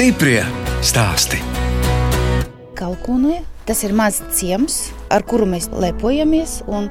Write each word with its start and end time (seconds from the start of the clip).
Stiprie 0.00 0.40
stāsti. 0.80 1.36
Kalkūnē 2.72 3.42
tas 3.68 3.82
ir 3.84 3.92
mazs 3.92 4.22
ciems, 4.32 4.78
ar 5.12 5.20
kuru 5.28 5.44
mēs 5.50 5.66
lepojamies 5.76 6.54
un 6.72 6.86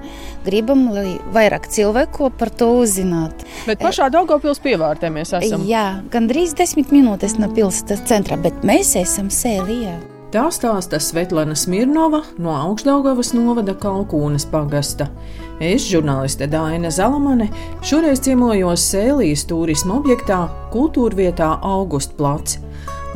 gribam, 0.46 0.84
lai 0.94 1.16
vairāk 1.34 1.66
cilvēku 1.74 2.30
par 2.38 2.52
to 2.54 2.68
uzzinātu. 2.84 3.48
Bet 3.66 3.82
pašā 3.82 4.12
Daugopils 4.14 4.62
pievārtē 4.62 5.10
mēs 5.10 5.34
esam. 5.40 5.66
Jā, 5.66 6.04
gandrīz 6.14 6.54
desmit 6.54 6.94
minūtes 6.94 7.40
no 7.42 7.50
pilsētas 7.50 8.06
centra, 8.06 8.38
bet 8.38 8.62
mēs 8.62 8.94
esam 9.02 9.34
sēlijā. 9.34 9.96
Tā 10.30 10.46
stāsta 10.54 11.02
Svetlana 11.02 11.58
Smirnova 11.58 12.22
no 12.38 12.54
Augstdaugavas 12.54 13.34
novada 13.34 13.74
Kalkūnas 13.74 14.46
pagasta. 14.54 15.10
Es, 15.58 15.90
žurnāliste 15.90 16.46
Dāna 16.46 16.94
Zalamane, 16.94 17.50
šoreiz 17.82 18.22
ciemojos 18.30 18.86
Sēlijas 18.94 19.50
turisma 19.50 19.98
objektā, 19.98 20.44
kultūrvietā 20.70 21.56
August 21.66 22.14
plats. 22.22 22.62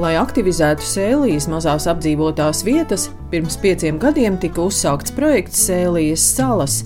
Lai 0.01 0.15
aktivizētu 0.17 0.81
Sēlijas 0.81 1.45
mazās 1.51 1.85
apdzīvotās 1.91 2.63
vietas, 2.65 3.11
pirms 3.29 3.59
pieciem 3.61 3.99
gadiem 4.01 4.39
tika 4.41 4.63
uzsākts 4.65 5.13
projekts 5.13 5.67
Sēlijas 5.67 6.23
salas. 6.33 6.79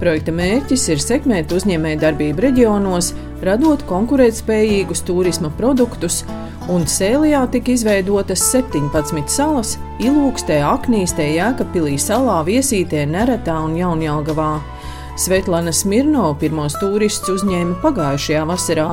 Projekta 0.00 0.32
mērķis 0.32 0.86
ir 0.94 1.02
sekmēt 1.04 1.52
uzņēmējdarbību 1.52 2.46
reģionos, 2.46 3.10
radot 3.44 3.84
konkurētspējīgus 3.90 5.04
turisma 5.04 5.52
produktus 5.58 6.22
un 6.72 6.88
Sēlijā 6.88 7.42
tika 7.52 7.74
izveidotas 7.74 8.46
17 8.48 9.28
salas- 9.28 9.76
Ilūkstē, 10.08 10.62
Aknīstē, 10.64 11.34
Jēkabpilī 11.36 11.98
salā, 12.00 12.40
Viesītē, 12.48 13.04
Neretā 13.04 13.60
un 13.60 13.76
Jaunjālgavā. 13.76 14.73
Svetlana 15.16 15.70
Smirno 15.72 16.32
pirmos 16.40 16.74
turistus 16.80 17.36
uzņēma 17.36 17.76
pagājušajā 17.84 18.40
vasarā. 18.50 18.86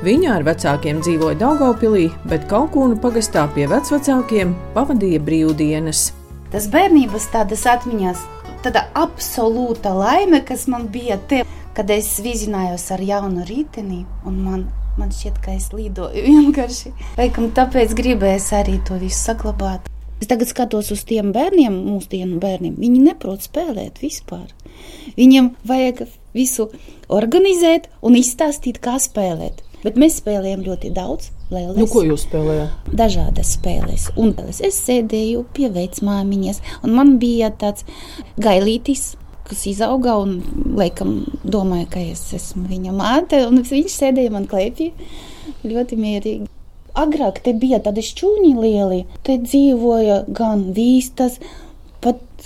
Viņa 0.00 0.30
ar 0.38 0.46
vecākiem 0.46 1.02
dzīvoja 1.04 1.36
Daugopilī, 1.42 2.06
bet 2.30 2.46
Kalkūnu 2.48 2.96
pagastā 3.02 3.42
pie 3.52 3.66
vecvecākiem 3.68 4.54
pavadīja 4.72 5.20
brīvdienas. 5.26 6.06
Tas 6.48 6.70
bērnības 6.72 7.28
tādas 7.34 7.66
atmiņas, 7.68 8.24
tāda 8.64 8.86
absolūta 8.96 9.92
laime, 9.92 10.40
kas 10.48 10.64
man 10.72 10.88
bija 10.88 11.20
te, 11.28 11.42
kad 11.76 11.92
es 11.92 12.14
vizinājos 12.24 12.88
ar 12.96 13.04
jaunu 13.04 13.44
riteni 13.44 14.06
un 14.24 14.44
man 14.48 14.68
Man 14.98 15.12
šķiet, 15.14 15.36
ka 15.38 15.52
es 15.54 15.68
lidoju 15.70 16.24
vienkārši. 16.26 16.90
Laikam 17.20 17.52
tāpēc 17.54 17.94
gribēju 17.94 18.42
arī 18.58 18.80
to 18.82 18.98
visu 18.98 19.20
saglabāt. 19.28 19.86
Es 20.18 20.26
tagad 20.26 20.50
skatos 20.50 20.90
uz 20.90 21.04
tiem 21.06 21.30
bērniem, 21.30 21.76
mūsdienu 21.86 22.40
bērniem. 22.42 22.74
Viņi 22.82 23.04
neprot 23.04 23.46
spēlēt 23.46 24.02
vispār. 24.02 24.48
Viņiem 25.18 25.52
vajag 25.68 26.04
visu 26.36 26.68
organizēt 27.08 27.88
un 28.04 28.18
izstāstīt, 28.18 28.80
kā 28.84 28.98
spēlēt. 29.02 29.64
Bet 29.84 29.98
mēs 30.00 30.18
spēlējam 30.18 30.64
ļoti 30.66 30.90
daudz. 30.94 31.30
Lēles. 31.48 31.78
Nu, 31.78 31.86
ko 31.88 32.02
jūs 32.04 32.26
spēlējāt? 32.26 32.90
Dažādas 32.98 33.54
spēles. 33.56 34.08
Un 34.20 34.34
es 34.50 34.82
sēdēju 34.82 35.46
pie 35.56 35.70
vecmāmiņas, 35.72 36.60
un 36.84 36.92
man 36.98 37.14
bija 37.22 37.48
tāds 37.56 37.86
gailītis, 38.42 39.14
kas 39.48 39.64
izauga 39.70 40.18
un, 40.20 40.42
laikam, 40.76 41.22
domāja, 41.40 41.88
ka 41.94 42.02
es 42.04 42.26
esmu 42.36 42.66
viņa 42.68 42.92
māte. 42.98 43.40
Viņš 43.48 43.96
sēdēja 44.02 44.34
man 44.34 44.48
klēpī 44.50 44.90
ļoti 45.64 46.00
mierīgi. 46.02 46.50
Agrāk 46.98 47.40
te 47.44 47.54
bija 47.54 47.78
tādi 47.84 48.02
šķūņi 48.02 48.52
lieli, 48.58 49.04
te 49.22 49.38
dzīvoja 49.38 50.24
gan 50.34 50.66
vīstas, 50.74 51.38
pat 51.38 51.67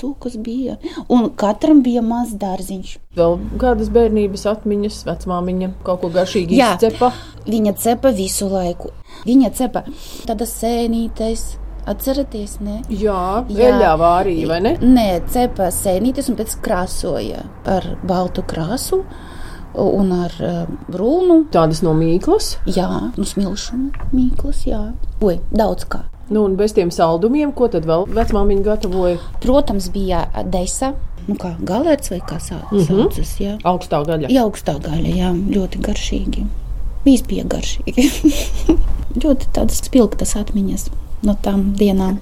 cūkas 0.03 0.37
bija. 0.43 0.77
Un 1.09 1.31
katram 1.39 1.81
bija 1.87 2.03
mazs 2.05 2.37
dārziņš. 2.43 2.93
Vēl 3.17 3.39
kādas 3.63 3.89
bērnības 3.95 4.47
atmiņas, 4.53 5.01
vecmāmiņa 5.09 5.73
kaut 5.87 6.03
ko 6.05 6.13
garšīgi 6.13 6.59
izcepa? 6.59 7.13
Viņa 7.47 7.75
cepa 7.81 8.13
visu 8.17 8.51
laiku. 8.53 8.93
Viņa 9.27 9.53
cepa 9.57 9.87
tādas 10.29 10.57
sēnītes, 10.61 11.53
Atceraties, 11.83 12.61
ne? 12.63 12.77
Jā, 12.95 13.43
veļāvā 13.49 14.11
arī, 14.21 14.37
vai 14.47 14.61
ne? 14.63 14.77
Nē, 14.79 15.07
cepa 15.35 15.67
sēnītes 15.75 16.29
un 16.31 16.37
pēc 16.39 16.55
krāsoja 16.63 17.43
ar 17.67 17.89
baltu 18.07 18.45
krāsu 18.47 19.01
un 19.75 20.13
ar 20.15 20.37
brūnu. 20.93 21.41
Tādas 21.51 21.83
no 21.83 21.97
mīklas? 21.99 22.55
Jā, 22.71 22.87
no 23.17 23.27
smilšu 23.27 23.81
mīklas, 24.15 24.63
jā. 24.69 24.83
Oi, 25.27 25.41
daudz 25.51 25.89
kā. 25.91 26.05
Nu, 26.33 26.47
un 26.49 26.57
bez 26.57 26.73
tiem 26.73 26.91
saldumiem, 26.95 27.53
ko 27.53 27.69
tad 27.69 27.85
vēl 27.89 28.07
vecmāmiņa 28.09 28.65
gatavoja? 28.65 29.19
Protams, 29.43 29.91
bija 29.93 30.25
desa. 30.49 30.95
Nu 31.29 31.37
kā 31.39 31.53
galērts 31.63 32.11
vai 32.11 32.19
kā 32.27 32.41
sā, 32.41 32.57
mm 32.59 32.79
-hmm. 32.79 32.87
saucas, 32.87 33.37
jā. 33.41 33.59
Augstā 33.63 34.01
gaļa. 34.07 34.31
Jā, 34.33 34.43
augstā 34.43 34.75
gaļa, 34.81 35.13
jā, 35.17 35.31
ļoti 35.57 35.79
garšīgi. 35.87 36.47
Viss 37.05 37.27
bija 37.29 37.45
garšīgi. 37.45 38.09
ļoti 39.23 39.47
tādas 39.53 39.83
spilgtas 39.85 40.37
atmiņas 40.37 40.89
no 41.23 41.37
tām 41.43 41.73
dienām. 41.79 42.19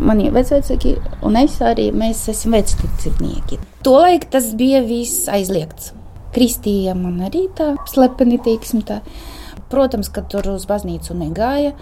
Mani 0.00 0.30
vecāki 0.30 0.96
un 1.22 1.36
es 1.36 1.58
arī 1.60 1.90
mēs 1.92 2.28
esam 2.28 2.52
vecticinieki. 2.52 3.58
Tolaik 3.82 4.30
tas 4.30 4.54
bija 4.54 4.82
viss 4.82 5.28
aizliegts. 5.28 5.92
Kristīja 6.34 6.94
man 6.94 7.20
arī 7.26 7.48
tā 7.58 7.74
slepeni, 7.90 8.38
teiksim 8.38 8.82
tā. 8.86 9.00
Protams, 9.70 10.08
ka 10.08 10.22
tur 10.22 10.46
uz 10.54 10.66
baznīcu 10.66 11.14
negāja. 11.14 11.72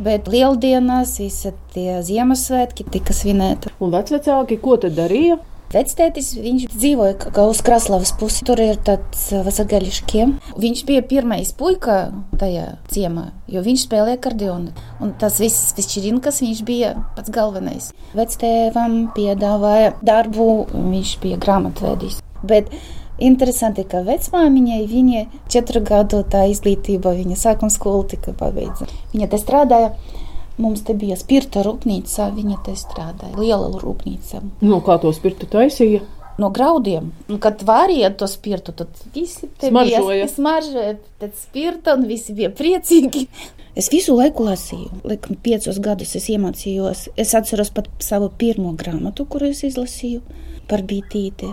Bet 0.00 0.30
lieldienās, 0.32 1.18
visi 1.20 1.52
tie 1.74 2.00
Ziemassvētki 2.00 2.86
tika 2.88 3.12
svinēti. 3.12 3.74
Un 3.84 3.92
vecāki, 3.92 4.56
ko 4.62 4.78
tad 4.80 4.96
darīja? 4.96 5.36
Vectētis, 5.70 6.32
viņš 6.34 6.64
dzīvoja 6.72 7.14
kā 7.20 7.44
uz 7.46 7.60
Kraslavas 7.62 8.10
pusi, 8.18 8.42
tur 8.48 8.58
ir 8.58 8.80
tāds 8.82 9.28
vasagaļiškiem. 9.46 10.32
Viņš 10.58 10.80
bija 10.88 11.04
pirmais 11.06 11.52
puika 11.54 11.98
tajā 12.40 12.64
ciemā, 12.90 13.28
jo 13.46 13.62
viņš 13.62 13.84
spēlēja 13.86 14.18
akordionu. 14.18 14.72
Un 14.98 15.12
tas 15.20 15.38
viss 15.38 15.70
pišķirinkas, 15.76 16.40
viņš 16.42 16.64
bija 16.66 16.96
pats 17.14 17.30
galvenais. 17.36 17.92
Vectēvam 18.18 19.12
piedāvāja 19.14 19.94
darbu, 20.02 20.48
viņš 20.74 21.14
bija 21.22 21.38
grāmatvedis. 21.44 22.18
Bet 22.42 22.72
Interesanti, 23.20 23.84
ka 23.84 24.00
vecmāmiņai 24.06 24.80
viņa 24.88 25.26
četru 25.52 25.82
gadu 25.84 26.22
tā 26.24 26.46
izglītība, 26.50 27.12
viņa 27.18 27.36
sākuma 27.36 27.72
skola 27.72 28.06
tika 28.08 28.32
pabeigta. 28.36 28.88
Viņa 29.12 29.30
te 29.30 29.40
strādāja 29.42 29.94
Mums 30.60 30.82
te 30.84 30.94
bija 30.98 31.16
spirta 31.16 31.62
rūpnīca, 31.64 32.26
viņa 32.36 32.58
te 32.66 32.74
strādāja. 32.76 33.32
Liela 33.40 33.70
rūpnīca. 33.80 34.42
No 34.60 34.80
kā 34.84 34.98
to 35.00 35.12
spirtu 35.16 35.48
taisīja? 35.48 36.02
No 36.40 36.50
graudiem. 36.52 37.10
Un, 37.28 37.38
kad 37.42 37.62
vārīja 37.68 38.10
to 38.20 38.28
spirtu, 38.30 38.74
tad 38.76 39.00
visi 39.14 39.48
smaržoja. 39.60 40.28
Smaržoja 40.30 40.98
pēc 41.20 41.40
spirta 41.46 41.96
un 41.96 42.04
visi 42.08 42.36
bija 42.36 42.52
priecīgi. 42.56 43.26
Es 43.78 43.88
visu 43.92 44.16
laiku 44.18 44.44
lasīju. 44.48 45.00
Laikam, 45.06 45.36
piecus 45.40 45.80
gadus 45.80 46.16
es 46.18 46.28
iemācījos. 46.32 47.06
Es 47.20 47.32
atceros 47.38 47.72
pat 47.76 47.88
savu 48.02 48.28
pirmo 48.40 48.74
grāmatu, 48.76 49.28
kuru 49.30 49.52
es 49.54 49.62
izlasīju 49.68 50.20
par 50.68 50.84
bītīti, 50.84 51.52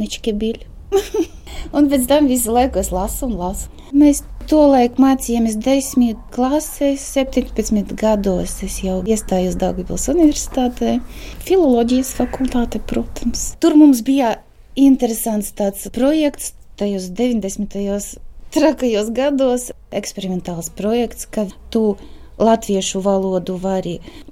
nečkebiļu. 0.00 0.77
un 1.76 1.88
pēc 1.90 2.08
tam 2.10 2.28
visu 2.30 2.54
laiku 2.54 2.82
es 2.82 2.92
lasu 2.94 3.28
un 3.28 3.38
lasu. 3.40 3.70
Mēs 3.92 4.22
tolaik 4.48 4.96
mācījāmies 5.00 5.58
10 5.60 6.20
klasēs, 6.32 7.04
17 7.16 7.94
gados. 7.98 8.58
Es 8.64 8.78
jau 8.84 9.00
iestājos 9.08 9.58
Dārgājas 9.60 10.08
Universitātē, 10.12 10.98
filoloģijas 11.44 12.14
fakultāte, 12.16 12.80
protams. 12.80 13.50
Tur 13.60 13.76
mums 13.80 14.04
bija 14.06 14.38
interesants 14.78 15.52
tāds 15.58 15.88
projekts 15.92 16.54
tajos 16.78 17.10
90. 17.10 18.20
trakajos 18.54 19.10
gados, 19.12 19.70
eksperimentāls 19.92 20.70
projekts, 20.78 21.26
kad 21.26 21.52
tu 21.74 21.96
latviešu 22.38 23.02
valodu 23.02 23.56
var 23.58 23.86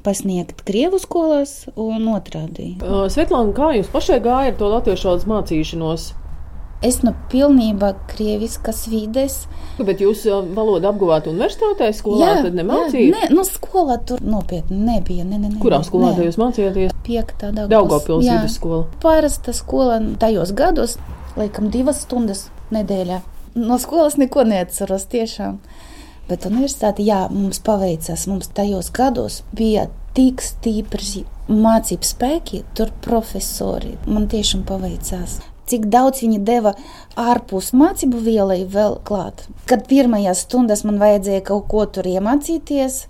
pasniegt 0.07 0.63
krievu 0.69 1.01
skolās 1.03 1.67
un 1.75 2.07
otrādi. 2.15 2.77
Svetlāna, 3.11 3.53
kā 3.57 3.73
jums 3.75 3.91
pašai 3.93 4.21
gāja 4.23 4.55
ar 4.55 4.61
to 4.61 4.71
latviešu 4.71 5.11
valodas 5.11 5.29
mācīšanos? 5.33 6.07
Es 6.85 6.99
nu 7.01 7.15
pilnībā 7.33 7.95
krieviskas 8.11 8.83
vides. 8.93 9.37
Bet 9.81 10.03
jūs 10.05 10.27
valodu 10.29 10.91
apguvāt 10.91 11.29
universitātē, 11.31 11.89
skolā, 11.97 12.19
jā, 12.21 12.35
tad 12.45 12.59
nemācījāt? 12.59 13.15
Nē, 13.15 13.31
nu 13.33 13.45
skolā 13.49 13.97
tur 14.05 14.21
nopietni 14.21 14.83
nebija. 14.85 15.25
Ne, 15.25 15.39
ne, 15.41 15.55
ne, 15.55 15.61
Kurā 15.63 15.81
skolā 15.87 16.13
ne. 16.13 16.27
jūs 16.29 16.37
mācījāties? 16.41 16.93
Piektā. 17.07 17.51
Daugavpils 17.57 18.29
vidusskola. 18.29 18.83
Parasta 19.01 19.57
skola 19.57 20.03
tajos 20.21 20.53
gados, 20.57 20.99
laikam 21.39 21.73
divas 21.73 22.05
stundas 22.05 22.51
nedēļā. 22.77 23.23
No 23.57 23.81
skolas 23.81 24.19
neko 24.21 24.45
neatceros 24.45 25.09
tiešām. 25.09 25.57
Bet 26.29 26.45
universitāte, 26.45 27.07
jā, 27.07 27.25
mums 27.33 27.63
paveicās. 27.65 28.27
Mums 28.29 28.53
tajos 28.53 28.93
gados 28.93 29.41
bija 29.57 29.89
tik 30.17 30.45
stipri 30.45 31.25
mācību 31.49 32.05
spēki, 32.05 32.65
tur 32.77 32.93
profesori. 33.01 33.97
Man 34.11 34.29
tiešām 34.29 34.67
paveicās 34.69 35.41
cik 35.71 35.89
daudz 35.93 36.23
viņi 36.25 36.43
deva 36.47 36.75
ārpus 37.19 37.73
mācību 37.77 38.23
vielai 38.23 38.63
vēl 38.71 39.01
klāt. 39.07 39.47
Kad 39.71 39.87
pirmajās 39.91 40.45
stundās 40.47 40.85
man 40.87 41.01
vajadzēja 41.03 41.45
kaut 41.51 41.67
ko 41.73 41.85
tur 41.91 42.09
iemācīties, 42.11 43.01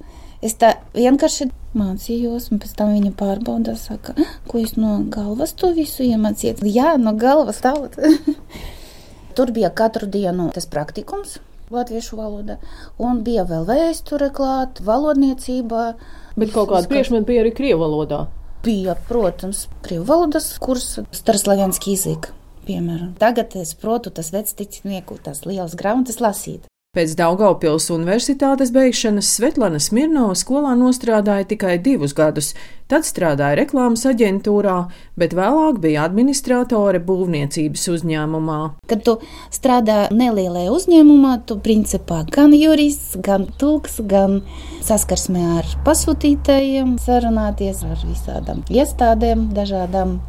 es 0.44 0.58
tā 0.60 0.76
vienkārši 0.96 1.50
mācījos, 1.76 2.50
un 2.52 2.62
pēc 2.62 2.72
tam 2.78 2.94
viņa 2.94 3.12
pārbauda, 3.18 3.76
saka, 3.80 4.16
ko 4.48 4.62
jūs 4.62 4.76
no 4.80 4.98
galvas 5.12 5.52
to 5.58 5.72
visu 5.76 6.06
iemācījāt. 6.06 6.64
Jā, 6.64 6.96
no 7.00 7.12
galvas 7.18 7.60
tālāk. 7.64 7.98
tur 9.36 9.52
bija 9.52 9.70
katru 9.70 10.08
dienu 10.08 10.50
tas 10.54 10.66
praktikums. 10.66 11.38
latviešu 11.70 12.14
valodā. 12.14 12.60
Un 13.02 13.24
bija 13.26 13.42
vēl 13.42 13.64
vēsture 13.66 14.28
klāt, 14.30 14.78
valodniecība. 14.86 15.96
Bet 16.38 16.52
kaut 16.54 16.70
kāda 16.70 16.86
priekšmeta 16.86 17.26
bija 17.26 17.42
arī 17.42 17.50
krievu 17.56 17.82
valodā. 17.82 18.20
Bija, 18.62 18.94
protams, 19.08 19.64
krievu 19.82 20.06
valodas 20.06 20.52
kurs 20.62 21.00
Starslavianski 21.10 21.96
izika. 21.98 22.30
Piemēram, 22.66 23.12
tagad 23.20 23.54
es 23.60 23.76
protu 23.78 24.10
tas 24.10 24.32
vecticnieku, 24.34 25.20
tās 25.22 25.44
lielas 25.46 25.76
grāmatas 25.78 26.18
lasīt. 26.18 26.66
Pēc 26.96 27.12
Daugaupils 27.12 27.90
universitātes 27.92 28.70
beigšanas 28.72 29.28
Svetlana 29.36 29.76
Smirnova 29.84 30.32
skolā 30.32 30.70
nostrādāja 30.80 31.44
tikai 31.50 31.74
divus 31.84 32.14
gadus, 32.16 32.54
tad 32.88 33.04
strādāja 33.04 33.58
reklāmas 33.60 34.06
aģentūrā, 34.08 34.78
bet 35.20 35.36
vēlāk 35.36 35.82
bija 35.84 36.06
administratore 36.08 37.02
būvniecības 37.04 37.84
uzņēmumā. 37.92 38.58
Kad 38.88 39.04
tu 39.04 39.18
strādā 39.52 40.06
nelielajā 40.08 40.72
uzņēmumā, 40.72 41.36
tu 41.44 41.60
principā 41.60 42.22
gan 42.32 42.56
jurists, 42.56 43.20
gan 43.20 43.44
tulks, 43.60 44.00
gan 44.00 44.40
saskarsmē 44.80 45.48
ar 45.60 45.74
pasūtītājiem, 45.84 46.96
sarunāties 47.04 47.84
ar 47.84 48.00
visādām 48.08 48.64
iestādēm, 48.72 49.50
dažādām 49.52 50.22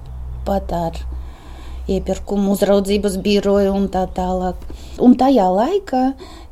pat 0.43 0.75
ar 0.75 0.99
iepirkumu 1.87 2.53
uzraudzības 2.55 3.17
biroju 3.23 3.73
un 3.75 3.89
tā 3.93 4.05
tālāk. 4.15 4.61
Un 5.03 5.15
tajā 5.19 5.47
laikā 5.53 6.03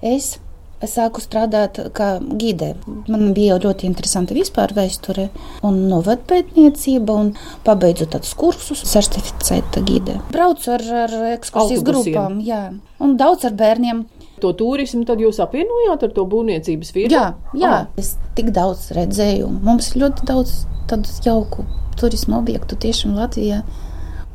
es 0.05 0.35
sāku 0.83 1.21
strādāt 1.23 1.79
kā 1.95 2.15
gide. 2.39 2.73
Man 3.07 3.31
bija 3.35 3.57
ļoti 3.61 3.87
interesanti 3.87 4.35
vispār 4.37 4.73
vēsture 4.75 5.29
un 5.65 5.85
novadpētniecība, 5.89 7.15
un 7.15 7.31
pabeidzu 7.65 8.07
tādus 8.11 8.33
kursus, 8.37 8.83
certificēta 8.89 9.83
gide. 9.87 10.19
Braucu 10.33 10.75
ar, 10.75 10.83
ar 11.05 11.15
ekskursijas 11.33 11.81
Autobusiem. 11.81 12.11
grupām, 12.11 12.37
jā, 12.45 12.61
un 12.99 13.17
daudz 13.19 13.47
ar 13.47 13.57
bērniem. 13.57 14.05
To 14.43 14.51
turismu 14.51 15.05
tad 15.07 15.21
jūs 15.23 15.39
apvienojāt 15.39 16.01
ar 16.03 16.11
to 16.11 16.25
būvniecības 16.27 16.91
firmu? 16.91 17.13
Jā, 17.13 17.27
jā. 17.55 17.71
Ah. 17.71 17.85
es 17.95 18.17
tik 18.35 18.51
daudz 18.55 18.89
redzēju. 18.93 19.47
Mums 19.63 19.93
ļoti 19.95 20.27
daudz 20.27 20.65
tādu 20.91 21.13
jauku 21.23 21.63
turismu 21.95 22.41
objektu 22.41 22.75
tiešām 22.75 23.15
Latvijā. 23.15 23.63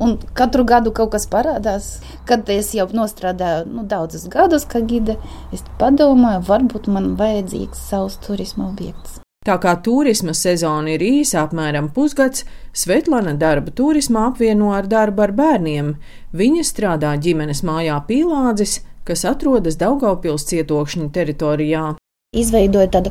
Un 0.01 0.15
katru 0.33 0.65
gadu 0.65 0.89
kaut 0.97 1.11
kas 1.13 1.27
parādās. 1.29 1.89
Kad 2.25 2.49
es 2.49 2.71
jau 2.73 2.87
nostrādāju 2.89 3.67
nu, 3.69 3.85
daudzus 3.85 4.25
gadus, 4.33 4.65
kā 4.65 4.81
gide, 4.81 5.19
es 5.53 5.61
padomāju, 5.81 6.41
varbūt 6.47 6.89
man 6.89 7.13
vajadzīgs 7.19 7.89
savs 7.91 8.17
turisma 8.25 8.71
objekts. 8.71 9.19
Tā 9.45 9.55
kā 9.57 9.71
turisma 9.81 10.35
sezona 10.37 10.91
ir 10.95 11.01
īsa, 11.01 11.47
apmēram 11.47 11.87
pusgads, 11.93 12.43
Svetlana 12.77 13.33
darba 13.41 13.73
turismā 13.73 14.27
apvieno 14.29 14.69
ar 14.77 14.89
darbu 14.89 15.25
ar 15.25 15.33
bērniem. 15.37 15.95
Viņa 16.37 16.65
strādā 16.65 17.15
ģimenes 17.17 17.63
mājā 17.65 17.97
Pīlādzis, 18.05 18.79
kas 19.05 19.25
atrodas 19.25 19.81
Daugaupils 19.81 20.45
cietokšņa 20.51 21.09
teritorijā. 21.17 21.87
Izveidoju 22.31 22.87
tādu 22.87 23.09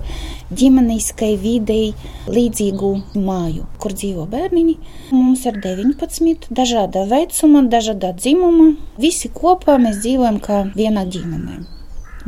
ģimeniskai 0.57 1.35
videi 1.37 1.91
līdzīgu 2.33 2.89
māju, 3.21 3.67
kur 3.77 3.93
dzīvo 3.93 4.23
bērniņi. 4.33 4.77
Mums 5.13 5.43
ir 5.51 5.59
19, 5.61 6.47
dažāda 6.57 7.03
vecuma, 7.11 7.61
dažāda 7.69 8.15
dzimuma. 8.17 8.71
Visi 8.97 9.29
kopā 9.29 9.75
mēs 9.83 9.99
dzīvojam 10.01 10.39
kā 10.41 10.63
vienā 10.73 11.05
ģimenē. 11.05 11.59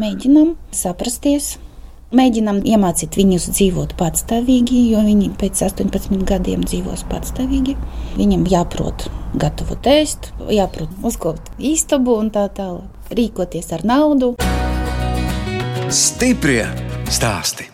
Mēģinam 0.04 0.50
saprasties, 0.82 1.54
mēģinam 2.12 2.60
iemācīt 2.60 3.16
viņus 3.22 3.48
dzīvot 3.54 3.96
patstāvīgi, 3.96 4.82
jo 4.92 5.00
viņi 5.08 5.30
pēc 5.40 5.64
18 5.70 6.26
gadiem 6.28 6.66
dzīvos 6.68 7.06
patstāvīgi. 7.08 7.78
Viņam 8.20 8.44
jāprot 8.52 9.08
gatavot 9.32 9.88
ēst, 9.96 10.34
jāprot 10.52 10.92
uzkopt 11.00 11.54
istabu 11.56 12.20
un 12.20 12.28
tā 12.36 12.50
tālāk. 12.52 12.84
Rīkoties 13.16 13.72
ar 13.72 13.88
naudu. 13.88 14.34
Stiprie 15.90 16.62
stāsti. 17.10 17.64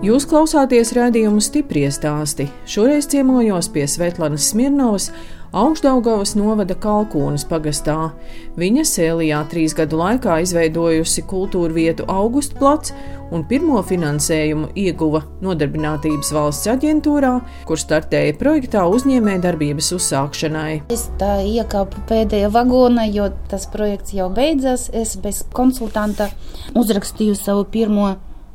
Jūs 0.00 0.24
klausāties 0.30 0.94
redzējumu 0.96 1.42
stipri 1.44 1.82
stāstī. 1.92 2.46
Šoreiz 2.64 3.10
ciemojos 3.12 3.68
pie 3.74 3.84
Svetlanas 3.90 4.48
Smirnovas, 4.54 5.10
Augstdaugavas 5.50 6.36
novada 6.38 6.76
Kalkūnas 6.78 7.42
pagastā. 7.50 8.12
Viņa 8.54 8.84
sēlijā 8.86 9.40
trīs 9.50 9.72
gadu 9.74 9.98
laikā 9.98 10.36
izveidojusi 10.44 11.24
kultūra 11.26 11.74
vietu 11.74 12.04
Augustplats 12.06 12.92
un 13.34 13.42
pirmo 13.50 13.80
finansējumu 13.82 14.68
ieguva 14.78 15.24
Nodarbinātības 15.42 16.30
valsts 16.36 16.70
aģentūrā, 16.70 17.32
kur 17.66 17.82
startēja 17.82 18.36
projektā 18.38 18.84
uzņēmē 18.94 19.34
darbības 19.42 19.90
uzsākšanai. 19.96 20.76
Es 20.94 21.08
tā 21.18 21.40
iekāpu 21.42 22.04
pēdējā 22.06 22.52
vagonā, 22.54 23.08
jo 23.10 23.26
tas 23.50 23.66
projekts 23.74 24.14
jau 24.14 24.28
beidzās. 24.30 24.86
Es 24.94 25.16
bez 25.18 25.42
konsultanta 25.50 26.28
uzrakstīju 26.78 27.34
savu 27.34 27.66
pirmo 27.74 28.12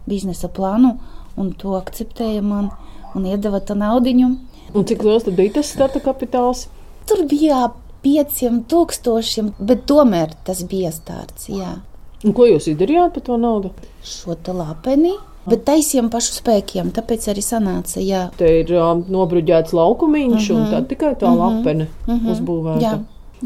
biznesa 0.08 0.48
plānu, 0.48 0.94
un 1.36 1.52
to 1.60 1.76
akceptēja 1.76 2.40
man 2.40 2.72
un 3.16 3.28
iedeva 3.28 3.60
to 3.60 3.76
naudiņu. 3.76 4.32
Un 4.76 4.88
cik 4.88 5.04
liels 5.04 5.28
bija 5.36 5.58
tas 5.60 5.76
starta 5.76 6.00
kapitāls? 6.04 6.70
Tur 7.06 7.26
bija 7.30 7.70
pieciem 8.06 8.64
tūkstošiem, 8.70 9.54
bet 9.60 9.86
tomēr 9.90 10.34
tas 10.46 10.64
bija 10.70 10.92
starts. 10.94 11.50
Jā. 11.50 11.80
Un 12.26 12.34
ko 12.34 12.48
jūs 12.50 12.70
izdarījāt 12.72 13.14
par 13.14 13.26
to 13.28 13.38
naudu? 13.38 13.72
Šo 14.06 14.36
lapeni, 14.58 15.14
bet 15.50 15.66
taisījām 15.68 16.10
pašu 16.14 16.40
spēkiem, 16.40 16.92
tāpēc 16.96 17.28
arī 17.34 17.44
sanāca. 17.46 18.00
Jā. 18.02 18.30
Te 18.38 18.50
ir 18.62 18.72
um, 18.78 19.04
nobruģēts 19.10 19.74
laukumiņš, 19.78 20.50
uh 20.50 20.56
-huh. 20.58 20.62
un 20.62 20.72
tad 20.72 20.88
tikai 20.90 21.14
tā 21.16 21.28
uh 21.30 21.34
-huh. 21.34 21.58
lapene 21.58 21.88
uh 22.08 22.14
Mhm. 22.14 22.26
-huh. 22.26 22.32
uzbūvēta. 22.32 22.82
Jā. 22.82 23.00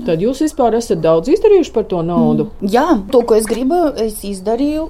Tad 0.06 0.22
jūs 0.22 0.40
vispār 0.44 0.76
esat 0.78 1.02
daudz 1.02 1.28
izdarījuši 1.28 1.74
par 1.74 1.84
to 1.84 2.02
naudu. 2.02 2.48
Mm. 2.62 2.68
Jā, 2.72 2.88
to, 3.12 3.22
ko 3.22 3.36
es 3.36 3.46
gribēju, 3.46 3.94
es 3.98 4.24
izdarīju. 4.24 4.90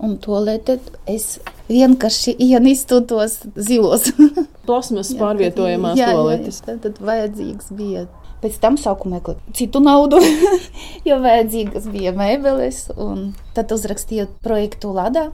Un 0.00 0.16
to 0.16 0.38
lietu 0.40 0.78
es 1.06 1.38
vienkārši 1.68 2.32
ienīstu 2.38 3.02
tos 3.06 3.38
zilos. 3.56 4.08
Plasmas 4.66 5.12
pārvietojamās 5.14 6.00
toaletes. 6.00 6.60
Tad, 6.64 6.80
tad 6.80 6.98
vajadzīgs 7.04 7.72
bija. 7.76 8.06
Pēc 8.40 8.56
tam 8.62 8.78
sāku 8.80 9.10
meklēt 9.12 9.40
citu 9.56 9.82
naudu, 9.84 10.16
jo 11.08 11.20
vajadzīgas 11.20 11.90
bija 11.92 12.14
mēbeles. 12.16 12.86
un 12.96 13.32
Tad 13.56 13.72
uzrakstīju 13.76 14.30
projektu 14.44 14.94
Ladā. 14.96 15.28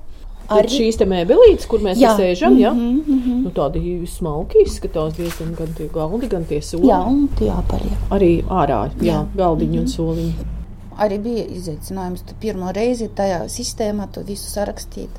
Tad 0.46 0.68
šīs 0.70 0.98
te 1.00 1.06
mēbelītes, 1.10 1.66
kur 1.66 1.82
mēs 1.82 1.98
Jā. 1.98 2.12
sēžam, 2.18 2.54
ja? 2.60 2.70
Mhm, 2.74 2.98
mhm. 3.02 3.38
nu, 3.46 3.52
tādi 3.54 3.96
smalki 4.10 4.62
izskatās 4.62 5.16
diezgan 5.18 5.56
gan 5.58 5.72
tie 5.74 5.88
galdi, 5.92 6.28
gan 6.30 6.46
tie 6.46 6.60
soli. 6.62 6.86
Jā, 6.90 7.00
un 7.02 7.26
tie 7.38 7.50
apari. 7.50 7.90
Arī 8.14 8.30
ārā, 8.46 8.84
jā, 9.00 9.08
Jā. 9.08 9.24
galdiņi 9.38 9.80
un 9.82 9.90
soliņi. 9.90 10.52
Arī 11.02 11.18
bija 11.20 11.44
izaicinājums 11.52 12.22
pirmo 12.40 12.70
reizi 12.72 13.10
tajā 13.12 13.42
sistēmā 13.52 14.06
to 14.14 14.22
visu 14.24 14.48
sarakstīt. 14.48 15.18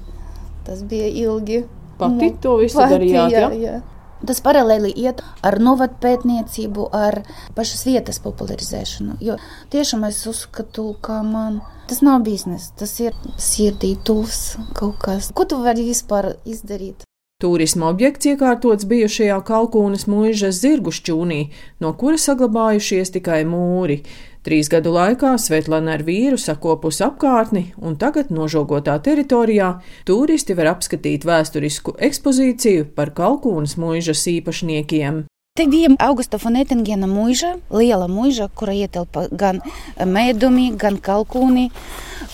Tas 0.65 0.81
bija 0.87 1.11
ilgi. 1.11 1.65
Pati 1.99 2.31
Nu, 2.31 2.33
to 2.41 2.55
visu 2.61 2.79
pati, 2.79 2.95
darījāt, 2.95 3.33
jā, 3.33 3.43
ja? 3.43 3.51
jā. 3.57 3.77
Tas 4.25 4.41
paralēli 4.41 4.89
iet 4.97 5.21
ar 5.45 5.59
novadpētniecību, 5.61 6.87
ar 6.95 7.21
pašas 7.57 7.85
vietas 7.85 8.21
popularizēšanu. 8.23 9.19
Jo 9.21 9.37
tiešām 9.73 10.07
es 10.09 10.23
uzskatu, 10.29 10.89
ka 11.01 11.21
man 11.25 11.61
tas 11.87 12.01
nav 12.01 12.23
biznesa, 12.25 12.73
tas 12.79 12.97
ir 13.03 13.17
sirdī 13.37 13.93
tuvs 14.03 14.57
kaut 14.77 14.97
kas. 15.03 15.29
Ko 15.35 15.45
tu 15.45 15.61
vari 15.61 15.85
vispār 15.87 16.33
izdarīt? 16.45 17.05
Turisma 17.37 17.91
objekts 17.91 18.25
iekārtots 18.25 18.87
bijušajā 18.89 19.35
Kalkūnas 19.45 20.07
mūžas 20.09 20.57
zirgu 20.57 20.89
šķūnī, 20.89 21.43
no 21.77 21.91
kura 21.93 22.17
saglabājušies 22.17 23.13
tikai 23.13 23.43
mūri. 23.45 23.99
Trīs 24.47 24.69
gadu 24.71 24.93
laikā 24.95 25.33
Svetlana 25.43 25.97
ar 25.97 26.05
vīru 26.07 26.37
sakopusi 26.39 27.01
apkārtni, 27.03 27.65
un 27.83 27.97
tagad 27.99 28.29
nožogotā 28.31 28.93
teritorijā 29.03 29.73
turisti 30.07 30.55
var 30.55 30.69
apskatīt 30.71 31.25
vēsturisku 31.27 31.97
ekspozīciju 32.07 32.85
par 32.95 33.11
Kalkūnas 33.17 33.75
mūžas 33.75 34.21
īpašniekiem. 34.31 35.25
Te 35.59 35.65
bija 35.67 35.89
Augusta 36.05 36.39
Fonētengena 36.39 37.09
mūža, 37.11 37.57
liela 37.75 38.07
mūža, 38.07 38.47
kura 38.55 38.77
ietelpa 38.77 39.25
gan 39.35 39.59
mēdumi, 39.99 40.69
gan 40.79 41.01
kalkūni. 41.03 41.67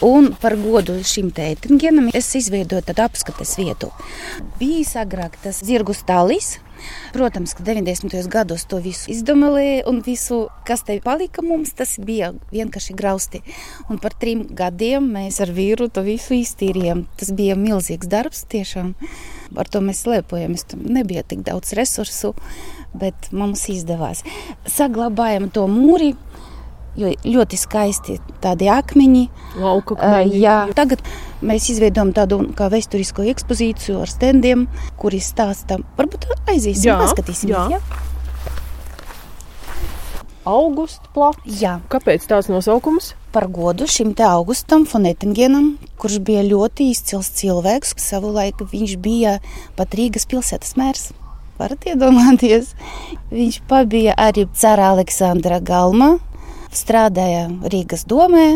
Un 0.05 0.36
par 0.38 0.53
godu 0.62 1.00
šim 1.08 1.34
tētingenam 1.34 2.12
es 2.13 2.29
izveidoju 2.38 2.86
tādu 2.91 3.08
apskates 3.08 3.55
vietu. 3.58 3.89
Bija 4.62 5.01
agrāk 5.08 5.41
tas 5.41 5.65
zirgu 5.65 5.98
stālis. 5.98 6.60
Protams, 7.13 7.53
ka 7.57 7.63
90. 7.63 8.15
gados 8.31 8.65
to 8.69 8.79
visu 8.83 9.11
izdomāja, 9.13 9.83
un 9.89 10.01
visu, 10.05 10.47
kas 10.67 10.85
te 10.87 10.99
palika 11.03 11.43
mums, 11.45 11.73
tas 11.77 11.95
bija 12.01 12.31
vienkārši 12.53 12.95
grausti. 12.97 13.43
Un 13.89 14.01
par 14.03 14.15
trim 14.19 14.45
gadiem 14.49 15.11
mēs 15.15 15.39
ar 15.43 15.53
vīru 15.53 15.89
to 15.93 16.03
visu 16.05 16.37
iztīrījām. 16.39 17.05
Tas 17.19 17.33
bija 17.35 17.57
milzīgs 17.59 18.09
darbs, 18.09 18.45
tiešām. 18.51 18.93
Ar 19.57 19.69
to 19.69 19.83
mēs 19.85 20.05
lepojamies. 20.09 20.65
Tur 20.71 20.81
nebija 20.81 21.23
tik 21.27 21.43
daudz 21.45 21.75
resursu, 21.77 22.33
bet 22.97 23.29
mums 23.31 23.67
izdevās. 23.73 24.23
Saglabājam 24.69 25.51
to 25.53 25.67
mūri. 25.69 26.13
Ļoti 26.95 27.57
skaisti 27.57 28.19
tādi 28.43 28.67
akmeņi. 28.69 29.23
Lauka 29.57 29.95
Uh, 29.95 30.03
akmeņi. 30.03 30.39
jā, 30.43 30.57
tagad 30.77 31.00
mēs 31.41 31.69
izveidojam 31.73 32.12
tādu 32.13 32.38
kā 32.53 32.67
vēsturisko 32.69 33.25
ekspozīciju 33.33 34.01
ar 34.03 34.07
standiem, 34.12 34.67
kuri 35.01 35.17
stāsta. 35.17 35.79
Varbūt 35.97 36.27
aiziesim, 36.47 36.91
Jā, 36.91 37.00
paskatīsimies. 37.01 37.50
jā. 37.50 37.79
Jā. 37.79 37.79
Augusta 40.45 41.07
plats. 41.15 41.39
Jā. 41.62 41.77
Kāpēc 41.89 42.25
tāds 42.27 42.50
nosaukums? 42.51 43.13
Par 43.31 43.47
godu 43.47 43.88
šim 43.88 44.12
te 44.13 44.25
Augustam 44.27 44.83
Fonetingenam, 44.85 45.77
kurš 45.97 46.19
bija 46.19 46.43
ļoti 46.43 46.89
izcils 46.91 47.29
cilvēks. 47.39 47.95
Savulaik 47.97 48.59
viņš 48.59 48.97
bija 49.01 49.38
pat 49.79 49.95
Rīgas 49.95 50.27
pilsētas 50.27 50.75
mērs. 50.77 51.05
Varat 51.57 51.88
iedomāties? 51.88 52.73
Viņš 53.31 53.62
pabija 53.71 54.17
arī 54.19 54.43
cara 54.53 54.91
Aleksandra 54.91 55.62
Galma, 55.63 56.17
strādāja 56.77 57.48
Rīgas 57.72 58.06
domē 58.10 58.48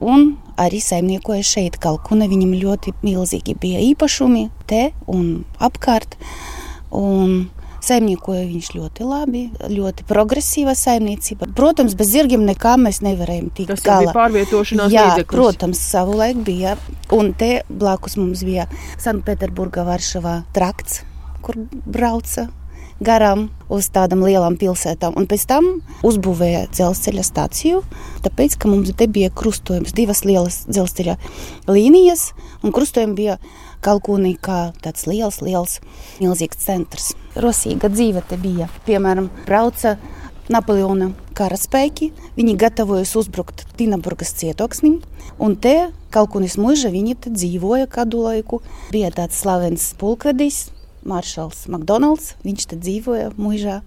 un 0.00 0.36
arī 0.58 0.80
saimniekoja 0.82 1.44
šeit 1.46 1.78
Kalkuna. 1.82 2.28
Viņam 2.30 2.56
ļoti 2.58 2.94
milzīgi 3.02 3.56
bija 3.60 3.82
īpašumi 3.92 4.48
te 4.70 4.88
un 5.06 5.44
apkārt. 5.62 6.18
Un 6.94 7.48
Saimniekoja 7.78 8.42
viņš 8.48 8.68
ļoti 8.74 9.04
labi, 9.06 9.40
ļoti 9.70 10.04
progresīva 10.08 10.74
saimniecība. 10.76 11.46
Protams, 11.56 11.94
bez 11.98 12.10
zirgiem 12.10 12.42
nekā 12.48 12.74
mēs 12.80 12.98
nevarējām 13.06 13.52
tikt 13.54 13.70
Tas 13.76 13.84
galā. 13.86 14.08
bija 14.08 14.14
pārvietošanās 14.16 14.92
Jā, 14.92 15.04
līdzeklis. 15.06 15.30
protams, 15.36 15.82
savulaik 15.94 16.42
bija. 16.44 16.74
Un 17.14 17.32
te 17.38 17.62
blakus 17.70 18.18
mums 18.18 18.42
bija 18.44 18.66
Sanktpēterburgā, 18.98 19.86
Varšavā 19.86 20.40
trakts, 20.52 21.04
kur 21.40 21.54
brauca 21.86 22.48
garām 23.04 23.48
uz 23.72 23.88
tādām 23.94 24.24
lielām 24.26 24.56
pilsētām. 24.58 25.16
Un 25.18 25.28
pēc 25.30 25.46
tam 25.50 25.70
uzbūvēja 26.06 26.66
dzelzceļa 26.72 27.24
stāciju, 27.26 27.82
tāpēc, 28.24 28.58
ka 28.58 28.70
mums 28.70 28.92
te 28.98 29.08
bija 29.10 29.30
krustojums, 29.34 29.94
divas 29.96 30.24
lielas 30.26 30.64
dzelzceļa 30.68 31.18
līnijas, 31.70 32.32
un 32.62 32.74
krustojumi 32.74 33.18
bija 33.18 33.40
Kalkūnī 33.78 34.32
kā 34.42 34.72
tāds 34.82 35.06
liels, 35.06 35.36
liels, 35.38 35.76
milzīgs 36.18 36.58
centrs. 36.64 37.12
Rosīga 37.38 37.86
dzīve 37.92 38.24
te 38.26 38.34
bija. 38.42 38.66
Piemēram, 38.88 39.28
brauca 39.46 39.94
Napoleona 40.50 41.12
karaspēki. 41.38 42.08
Viņi 42.34 42.56
gatavojas 42.58 43.12
uzbrukt 43.20 43.66
Tīnaburgas 43.78 44.32
cietoksnim, 44.40 44.98
un 45.38 45.54
te 45.60 45.92
Kalkunis 46.10 46.56
muža 46.58 46.90
viņi 46.90 47.18
dzīvoja 47.28 47.86
kādu 47.92 48.24
laiku. 48.24 48.62
Bija 48.90 49.12
tāds 49.14 49.38
slavens 49.44 49.92
pulkvedis, 50.00 50.70
maršals 51.08 51.66
McDonalds, 51.70 52.34
viņš 52.44 52.68
te 52.70 52.78
dzīvoja 52.80 53.32
mužā. 53.40 53.80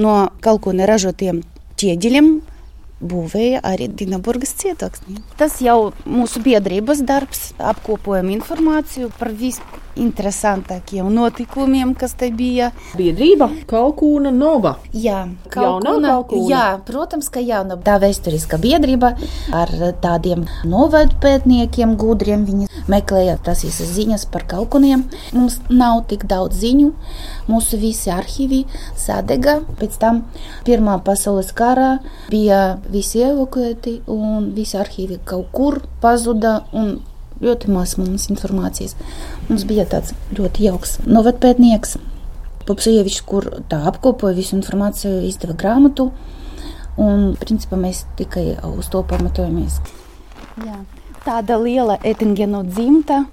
No 0.00 0.16
Kalkuna 0.42 0.88
ražotiem 0.90 1.42
ķieģeļiem 1.78 2.30
būvēja 3.04 3.60
arī 3.64 3.88
Dienaburgas 3.92 4.54
cietoksni. 4.60 5.20
Tas 5.38 5.60
jau 5.64 5.92
mūsu 6.08 6.42
biedrības 6.44 7.02
darbs, 7.06 7.52
apkopojam 7.58 8.30
informāciju 8.34 9.10
par 9.18 9.32
visinteresantākajiem 9.38 11.10
notikumiem, 11.14 11.94
kas 11.98 12.16
te 12.18 12.30
bija. 12.34 12.70
Biedrība 12.98 13.50
Kalkūna 13.70 14.32
Nova. 14.34 14.76
Jā, 14.92 15.24
Jaunā 15.54 15.94
Kalkūna? 16.08 16.48
jā, 16.50 16.64
protams, 16.88 17.28
ka 17.32 17.42
jauna. 17.44 17.76
Tā 17.84 17.98
vēsturiska 18.02 18.58
biedrība 18.62 19.14
ar 19.54 19.72
tādiem 20.02 20.46
novadpētniekiem, 20.70 21.96
gudriem. 22.00 22.46
Viņi 22.48 22.70
meklēja 22.90 23.36
tās 23.44 23.64
visas 23.66 23.92
ziņas 23.96 24.26
par 24.32 24.46
kalkuniem. 24.50 25.04
Mums 25.36 25.60
nav 25.70 26.04
tik 26.10 26.26
daudz 26.30 26.58
ziņu. 26.64 26.92
Mūsu 27.50 27.78
visi 27.80 28.10
arhīvi 28.14 28.64
sadega. 28.96 29.60
Pēc 29.78 29.98
tam 30.00 30.24
Pirmā 30.64 30.96
pasaules 31.04 31.50
karā 31.56 31.98
bija 32.30 32.78
visi 32.94 33.24
evakuēti 33.26 33.98
un 34.14 34.52
visi 34.56 34.78
arhīvi 34.80 35.20
kaut 35.26 35.50
kur 35.54 35.82
pazuda. 36.04 36.62
un 36.72 36.96
Ļoti 37.44 37.66
maz 37.74 37.96
mums 37.98 38.28
informācijas. 38.30 38.92
Mums 39.48 39.64
bija 39.66 39.82
tāds 39.90 40.12
ļoti 40.38 40.68
jauks 40.68 40.92
novadpētnieks, 41.02 41.96
Popsievičs, 42.64 43.24
kur 43.26 43.48
tā 43.68 43.80
apkopoja 43.90 44.36
visu 44.38 44.54
informāciju, 44.56 45.18
izdeva 45.26 45.56
grāmatu. 45.58 46.08
Un, 46.94 47.34
principā, 47.40 47.76
mēs 47.76 48.04
tikai 48.16 48.54
uz 48.70 48.88
to 48.88 49.02
pamatojamies. 49.10 49.80
Jā. 50.62 50.78
Tāda 51.26 51.58
liela 51.60 51.98
etingēna 52.06 52.62
dzimta. 52.70 53.24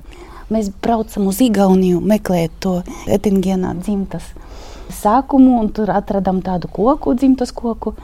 Mēs 0.51 0.73
braucam 0.83 1.29
uz 1.31 1.39
Igauniju, 1.45 2.01
meklējot 2.03 2.57
to 2.65 2.73
etingēna 3.07 3.75
dzimtas 3.79 4.33
sākumu, 4.91 5.55
un 5.61 5.69
tur 5.71 5.91
atradām 5.93 6.41
tādu 6.43 6.69
koku, 6.71 7.15
dzimtas 7.15 7.53
koku. 7.55 7.95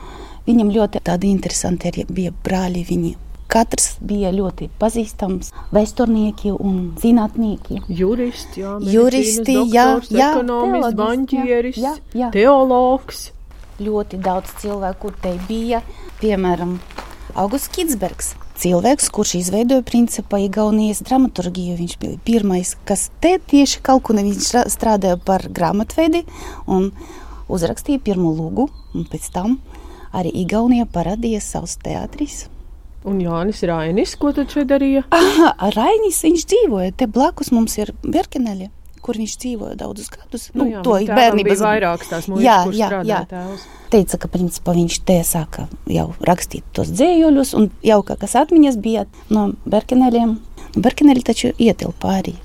Viņam 0.48 0.70
ļoti 0.72 1.04
tādi 1.04 1.32
interesanti 1.34 1.90
arī 1.92 2.06
bija 2.08 2.34
brāļi. 2.44 2.84
Viņi 2.88 3.16
katrs 3.52 3.98
bija 4.04 4.32
ļoti 4.36 4.70
pazīstams, 4.80 5.52
vēsturnieki 5.76 6.54
un 6.56 6.80
zinātnieki. 7.02 7.82
Juristi, 7.88 8.64
jā, 8.64 8.76
Juristi, 8.94 9.42
medicīnas 9.42 9.74
jā, 9.74 9.86
doktors, 9.94 10.12
jā, 10.12 10.30
ekonomists, 10.34 10.98
banķieris, 11.02 11.82
jā, 11.84 11.96
jā. 12.18 12.32
teologs. 12.36 13.32
ļoti 13.78 14.18
daudz 14.26 14.56
cilvēku 14.58 15.12
te 15.22 15.36
bija. 15.48 15.84
Piemēram, 16.18 16.80
Augusts 17.38 17.70
Kitsbergs. 17.70 18.34
Cilvēks, 18.58 19.12
kurš 19.14 19.36
izveidoja 19.38 19.84
principā 19.86 20.40
Igaunijas 20.42 21.04
dramaturgiju. 21.06 21.76
Viņš 21.78 21.94
bija 22.02 22.18
pirmais, 22.26 22.72
kas 22.90 23.12
te 23.22 23.36
tieši 23.38 23.84
kalkuna. 23.86 24.24
Viņš 24.26 24.72
strādāja 24.74 25.20
par 25.22 25.46
grāmatveidi 25.46 26.24
un 26.66 26.90
uzrakstīja 27.54 28.02
pirmo 28.02 28.34
lūgu. 28.34 28.66
Un 28.98 29.06
pēc 29.12 29.30
tam 29.36 29.60
arī 30.16 30.32
Igaunijā 30.44 30.86
parādījās 30.94 31.50
savs 31.56 31.78
teātris. 31.84 32.46
Un 33.08 33.20
Jānis 33.24 33.62
Rainis, 33.64 34.16
ko 34.20 34.34
tad 34.36 34.52
šeit 34.52 34.68
darīja? 34.68 35.06
Aha, 35.16 35.54
Rainis, 35.76 36.18
viņš 36.26 36.44
dzīvoja 36.52 36.92
te 37.00 37.08
blakus 37.08 37.54
mums 37.56 37.78
ir 37.80 37.94
Berkeneļa, 38.04 38.68
kur 39.06 39.16
viņš 39.16 39.36
dzīvoja 39.40 39.78
daudzus 39.80 40.10
gadus. 40.12 40.50
Nu, 40.58 40.66
jā, 40.68 40.82
to 40.84 40.98
tēvam 40.98 41.16
bērnības 41.22 41.54
bija 41.54 41.70
vairākas 41.70 42.10
tās 42.12 42.28
mūžas, 42.28 42.44
Jā, 42.44 42.58
jā, 42.76 42.90
jā. 43.08 43.22
tēvs. 43.32 43.64
teica, 43.94 44.18
ka 44.20 44.28
principā, 44.34 44.76
viņš 44.76 44.98
te 45.08 45.20
sāka 45.24 45.70
jau 45.88 46.10
rakstīt 46.28 46.68
tos 46.76 46.92
dzējuļus, 46.92 47.54
un 47.56 47.70
jau 47.88 48.02
kādas 48.04 48.36
atmiņas 48.36 48.82
bija 48.84 49.06
no 49.32 49.54
Berkeneļiem. 49.64 50.36
Berkeneļi 50.76 51.24
taču 51.32 51.54
ietilpa 51.56 52.18
arī 52.20 52.36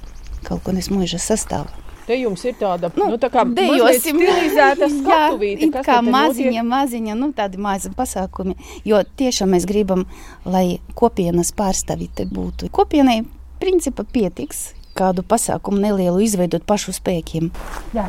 kaut 0.47 0.63
ko 0.63 0.77
nesmuža 0.77 1.19
sastāvā. 1.19 1.82
Te 2.13 2.19
jums 2.21 2.43
ir 2.45 2.57
tāda, 2.61 2.91
nu, 3.01 3.07
nu 3.15 3.17
tā 3.17 3.31
kā 3.33 3.41
stilizēta 3.49 4.85
skatuvīte, 4.99 5.71
kas 5.73 5.87
kā 5.87 5.95
maziņa, 6.05 6.61
maziņa, 6.69 7.15
nu 7.17 7.31
tādi 7.33 7.57
mazi 7.57 7.89
pasākumi, 7.97 8.53
jo 8.85 8.99
tiešām 9.17 9.55
mēs 9.57 9.65
gribam, 9.71 10.05
lai 10.45 10.83
kopienas 10.99 11.55
pārstāvji 11.57 12.11
te 12.21 12.27
būtu. 12.29 12.69
Kopienai 12.69 13.23
principā 13.63 14.05
pietiks 14.05 14.75
kādu 14.93 15.25
pasākumu 15.25 15.81
nelielu 15.81 16.21
izveidot 16.21 16.69
pašu 16.69 16.93
spēkiem. 16.99 17.49
Jā, 17.97 18.05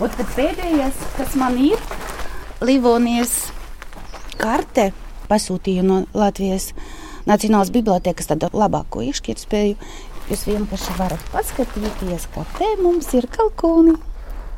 un 0.00 0.16
tad 0.18 0.34
pēdējais, 0.34 1.04
kas 1.14 1.38
man 1.38 1.62
ir, 1.62 1.78
Livonijas 2.58 3.36
karte 4.42 4.90
pasūtīju 5.30 5.86
no 5.86 6.02
Latvijas 6.10 6.72
Nacionālās 7.28 7.70
bibliotekas 7.70 8.30
tādu 8.30 8.48
labāko 8.56 9.02
izšķirtspēju. 9.04 9.76
Jūs 10.28 10.42
vienkārši 10.44 10.94
varat 10.98 11.22
paskatīties, 11.32 12.26
kā 12.34 12.42
te 12.58 12.66
mums 12.82 13.06
ir 13.16 13.24
kalkūni. 13.32 13.94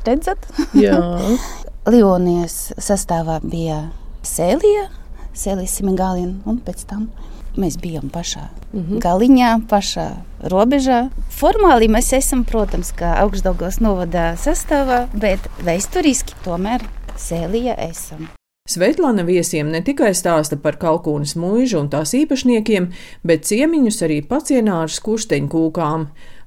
Redzat? 0.03 0.49
Jā, 0.75 0.97
Livonijas 1.93 2.73
sastāvā 2.75 3.37
bija 3.45 3.85
Sēlija, 4.27 4.89
Sēlijas 5.31 5.77
Simigālina, 5.79 6.41
un 6.51 6.59
pēc 6.67 6.83
tam 6.91 7.07
mēs 7.55 7.79
bijām 7.79 8.11
pašā 8.11 8.49
mm 8.49 8.81
-hmm. 8.81 8.99
galiņā, 9.05 9.53
pašā 9.71 10.09
robežā. 10.43 11.11
Formāli 11.31 11.89
mēs 11.89 12.13
esam, 12.19 12.45
protams, 12.45 12.93
kā 12.93 13.15
augstdaugos 13.23 13.81
novada 13.81 14.35
sastāvā, 14.37 15.07
bet 15.15 15.41
vēsturiski 15.63 16.35
tomēr 16.45 16.83
Sēlija 17.17 17.79
esam. 17.91 18.29
Svetlana 18.71 19.25
viesiem 19.27 19.67
ne 19.73 19.81
tikai 19.83 20.13
stāsta 20.15 20.55
par 20.63 20.77
kalkūnas 20.79 21.33
mūžu 21.35 21.81
un 21.81 21.89
tās 21.91 22.13
īpašniekiem, 22.15 22.85
bet 23.27 23.49
ciemiņus 23.49 23.99
arī 24.07 24.19
pacienā 24.23 24.77
ar 24.85 24.93
skursteņkūkām. 24.95 26.05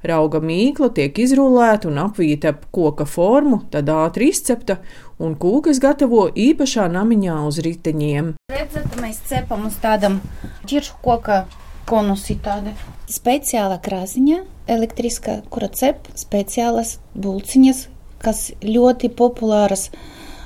Rauga 0.07 0.39
mīkla 0.39 0.87
tiek 0.95 1.19
izrullēta 1.19 1.89
un 1.89 1.99
apvīta 2.05 2.53
ap 2.53 2.63
koka 2.75 3.03
formu, 3.03 3.59
tad 3.75 3.91
ātri 3.91 4.29
izcepta, 4.31 4.77
un 5.19 5.35
kūkas 5.35 5.83
gatavo 5.83 6.29
īpašā 6.31 6.87
namiņā 6.95 7.41
uz 7.49 7.59
riteņiem. 7.67 8.31
Redzat, 8.55 8.95
mēs 9.03 9.19
cepam 9.27 9.67
uz 9.67 9.75
tādam 9.83 10.21
ķiršu 10.63 11.03
koka 11.03 11.43
konusi 11.91 12.39
tāda. 12.39 12.71
Speciāla 13.11 13.81
krāsiņa, 13.83 14.45
elektriskā, 14.71 15.41
kura 15.51 15.67
cep 15.75 16.07
speciālas 16.15 17.01
bulciņas, 17.19 17.87
kas 18.23 18.53
ļoti 18.63 19.11
populāras 19.11 19.89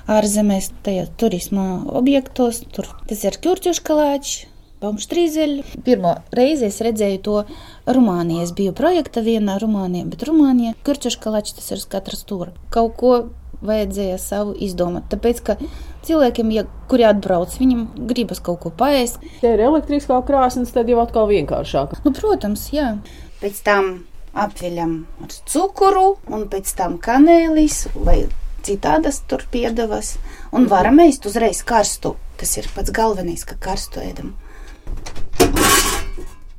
ārzemēs, 0.07 0.71
tajā 0.85 1.07
turisma 1.19 1.67
objektos. 1.99 2.63
Tur 2.73 2.89
tas 3.09 3.25
ir 3.27 3.39
ķurķuškalāčs. 3.43 4.45
Baumštrīzeļu. 4.77 5.63
Pirmo 5.81 6.11
reizi 6.37 6.67
es 6.67 6.75
redzēju 6.85 7.21
to 7.25 7.37
Rumānijā. 7.89 8.43
Es 8.45 8.51
biju 8.53 8.75
projekta 8.77 9.23
vienā 9.25 9.55
Rumānijā, 9.63 10.05
bet 10.11 10.27
Rumānijā 10.29 10.75
kurčuškalāčs 10.85 11.57
tas 11.57 11.71
ir 11.71 11.81
uz 11.81 11.87
katra 11.89 12.19
stūra. 12.19 12.53
Kaut 12.73 12.93
ko 12.99 13.13
vajadzēja 13.65 14.19
savu 14.21 14.53
izdomāt. 14.61 15.07
Tāpēc, 15.09 15.41
ka 15.47 15.55
cilvēkiem, 16.05 16.51
ja, 16.53 16.67
kuri 16.91 17.07
atbrauc, 17.09 17.55
viņiem 17.57 17.87
gribas 18.09 18.41
kaut 18.43 18.61
ko 18.65 18.69
paēst. 18.69 19.17
Ja 19.41 19.55
ir 19.55 19.65
elektriskā 19.65 20.19
krāsnes, 20.27 20.73
tad 20.75 20.93
jau 20.93 21.01
atkal 21.01 21.25
vienkāršāk. 21.31 21.97
Nu, 22.05 22.13
protams, 22.13 22.69
jā. 22.75 22.93
Pēc 23.41 23.63
tam 23.65 23.95
apveļam 24.37 24.99
ar 25.25 25.39
cukuru, 25.49 26.09
un 26.29 26.45
pēc 26.51 26.77
tam 26.77 26.99
kanēlis 27.01 27.87
vai 27.97 28.27
citādas 28.67 29.23
tur 29.27 29.47
piedevas. 29.51 30.15
Un 30.51 30.67
varam 30.71 30.99
ēst 31.07 31.25
uzreiz 31.29 31.63
karstu 31.67 32.15
Tas 32.37 32.51
ir 32.59 32.67
pats 32.75 32.93
galvenais, 32.93 33.41
ka 33.49 33.55
karstu 33.57 33.97
ēdam. 34.03 34.35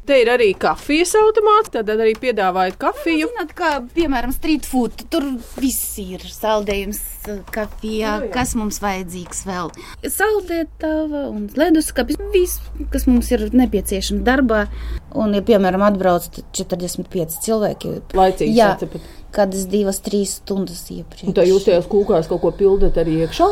Te 0.08 0.16
ir 0.22 0.28
arī 0.32 0.46
kafijas 0.56 1.10
automāts, 1.20 1.68
tad 1.74 1.90
arī 1.92 2.14
piedāvājat 2.16 2.78
kafiju. 2.80 3.26
Zināt, 3.28 3.50
kā 3.54 3.74
piemēram 3.92 4.32
street 4.32 4.64
food, 4.66 5.02
tur 5.12 5.26
viss 5.60 5.98
ir 6.00 6.24
saldējums 6.32 6.98
kafijā, 7.52 8.14
Nu 8.22 8.26
jā. 8.26 8.32
kas 8.32 8.54
mums 8.56 8.80
vajadzīgs 8.80 9.44
vēl. 9.46 9.68
Saldētava 10.16 11.26
un 11.28 11.44
leduskapis, 11.60 12.18
viss, 12.32 12.56
kas 12.90 13.04
mums 13.06 13.28
ir 13.36 13.44
nepieciešams 13.52 14.24
darbā. 14.26 14.64
Un, 15.12 15.36
ja, 15.36 15.44
piemēram, 15.44 15.84
atbrauc 15.92 16.26
45 16.56 17.38
cilvēki, 17.44 17.94
Laicīgi 18.16 18.56
Jā. 18.56 18.72
sacepat. 18.74 19.12
Kādas 19.34 19.66
divas, 19.70 19.98
trīs 20.04 20.38
stundas 20.42 20.86
iepriekš. 20.94 21.34
Tā 21.36 21.44
jūs 21.48 21.66
tajās 21.66 21.90
kūkās 21.90 22.30
kaut 22.30 22.44
ko 22.44 22.54
pildat 22.56 23.00
arī 23.00 23.24
iekšā? 23.26 23.50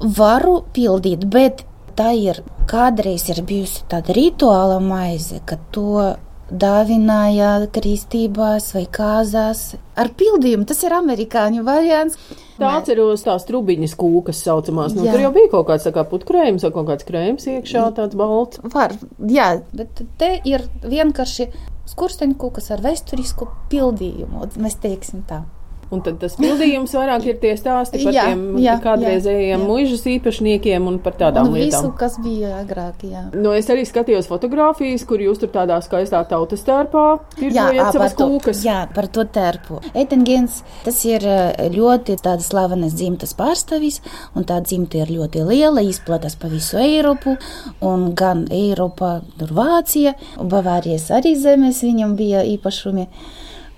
varu 0.00 0.60
pildīt, 0.74 1.26
bet 1.28 1.64
tā 1.98 2.12
ir 2.16 2.42
kādreiz 2.70 3.28
ir 3.32 3.42
bijusi 3.46 3.84
tāda 3.90 4.14
rituāla 4.16 4.80
maize, 4.82 5.40
ka 5.44 5.58
to 5.74 6.16
dāvināja 6.50 7.68
kristībās 7.70 8.72
vai 8.74 8.82
kāzās 8.90 9.76
ar 10.00 10.08
pildījumu. 10.18 10.66
Tas 10.66 10.80
ir 10.82 10.96
amerikāņu 10.96 11.62
variants. 11.66 12.18
Tā 12.58 12.72
atceros 12.80 13.22
tās 13.22 13.46
trubiņas 13.46 13.94
kūkas 14.00 14.42
saucamās. 14.48 14.96
Nu, 14.96 15.04
Jā. 15.06 15.14
tur 15.14 15.24
jau 15.28 15.30
bija 15.36 15.52
kaut 15.52 15.68
kāds 15.68 15.86
kā 15.94 16.04
putkrējums 16.10 16.66
vai 16.66 16.72
kaut 16.74 16.88
kāds 16.90 17.06
krējums 17.06 17.46
iekšā, 17.54 17.84
tāds 17.96 18.18
balts. 18.18 18.58
Var, 18.74 18.96
jā, 19.30 19.50
bet 19.76 20.02
te 20.18 20.32
ir 20.48 20.66
vienkārši 20.82 21.52
skursteņkūkas 21.90 22.70
ar 22.74 22.84
vēsturisku 22.84 23.48
pildījumu. 23.72 24.46
Mēs 24.60 24.78
teiksim 24.82 25.24
tā. 25.28 25.44
Un 25.90 26.02
tad 26.06 26.20
tas 26.22 26.36
pildījums 26.38 26.92
vairāk 26.94 27.24
ir 27.26 27.38
tie 27.42 27.56
stāsti 27.58 27.98
par 28.04 28.14
Jā, 28.14 28.24
tiem 28.30 28.42
jā, 28.62 28.76
kādreizējiem 28.84 29.56
jā. 29.58 29.66
muižas 29.66 30.04
īpašniekiem 30.06 30.84
un 30.86 30.98
par 31.02 31.16
tādām 31.18 31.48
Un 31.48 31.56
lietām. 31.56 31.66
visu, 31.82 31.92
kas 31.98 32.14
bija 32.22 32.52
agrāk, 32.60 33.02
jā. 33.10 33.24
Nu, 33.34 33.50
es 33.58 33.66
arī 33.74 33.82
skatījos 33.88 34.28
fotogrāfijas, 34.30 35.02
kur 35.04 35.18
jūs 35.18 35.40
tur 35.42 35.50
tādā 35.50 35.80
skaistā 35.82 36.20
tautas 36.30 36.62
tērpā 36.62 37.02
tirgojat 37.34 37.90
savas 37.92 38.14
par 38.14 38.14
to- 38.20 38.28
kūkas. 38.30 38.62
Jā, 38.64 38.78
par 38.94 39.08
to 39.08 39.24
terpu. 39.24 39.80
Eitengens, 39.94 40.62
tas 40.84 41.02
ir 41.04 41.26
ļoti 41.74 42.16
tāds 42.22 42.46
slavenas 42.52 42.94
dzimtas 42.94 43.34
pārstāvis, 43.34 43.98
un 44.36 44.44
tā 44.46 44.60
dzimta 44.62 45.02
ir 45.02 45.10
ļoti 45.18 45.42
liela, 45.50 45.82
izplatās 45.82 46.38
pa 46.38 46.46
visu 46.48 46.78
Eiropu, 46.78 47.36
un 47.82 48.14
gan 48.14 48.46
Eiropa, 48.50 49.22
tur 49.38 49.48
Vācija, 49.58 50.14
Bavārijas 50.38 51.10
arī 51.10 51.34
zemes 51.36 51.82
viņam 51.82 52.14
bija 52.16 52.46
īpašumi. 52.46 53.08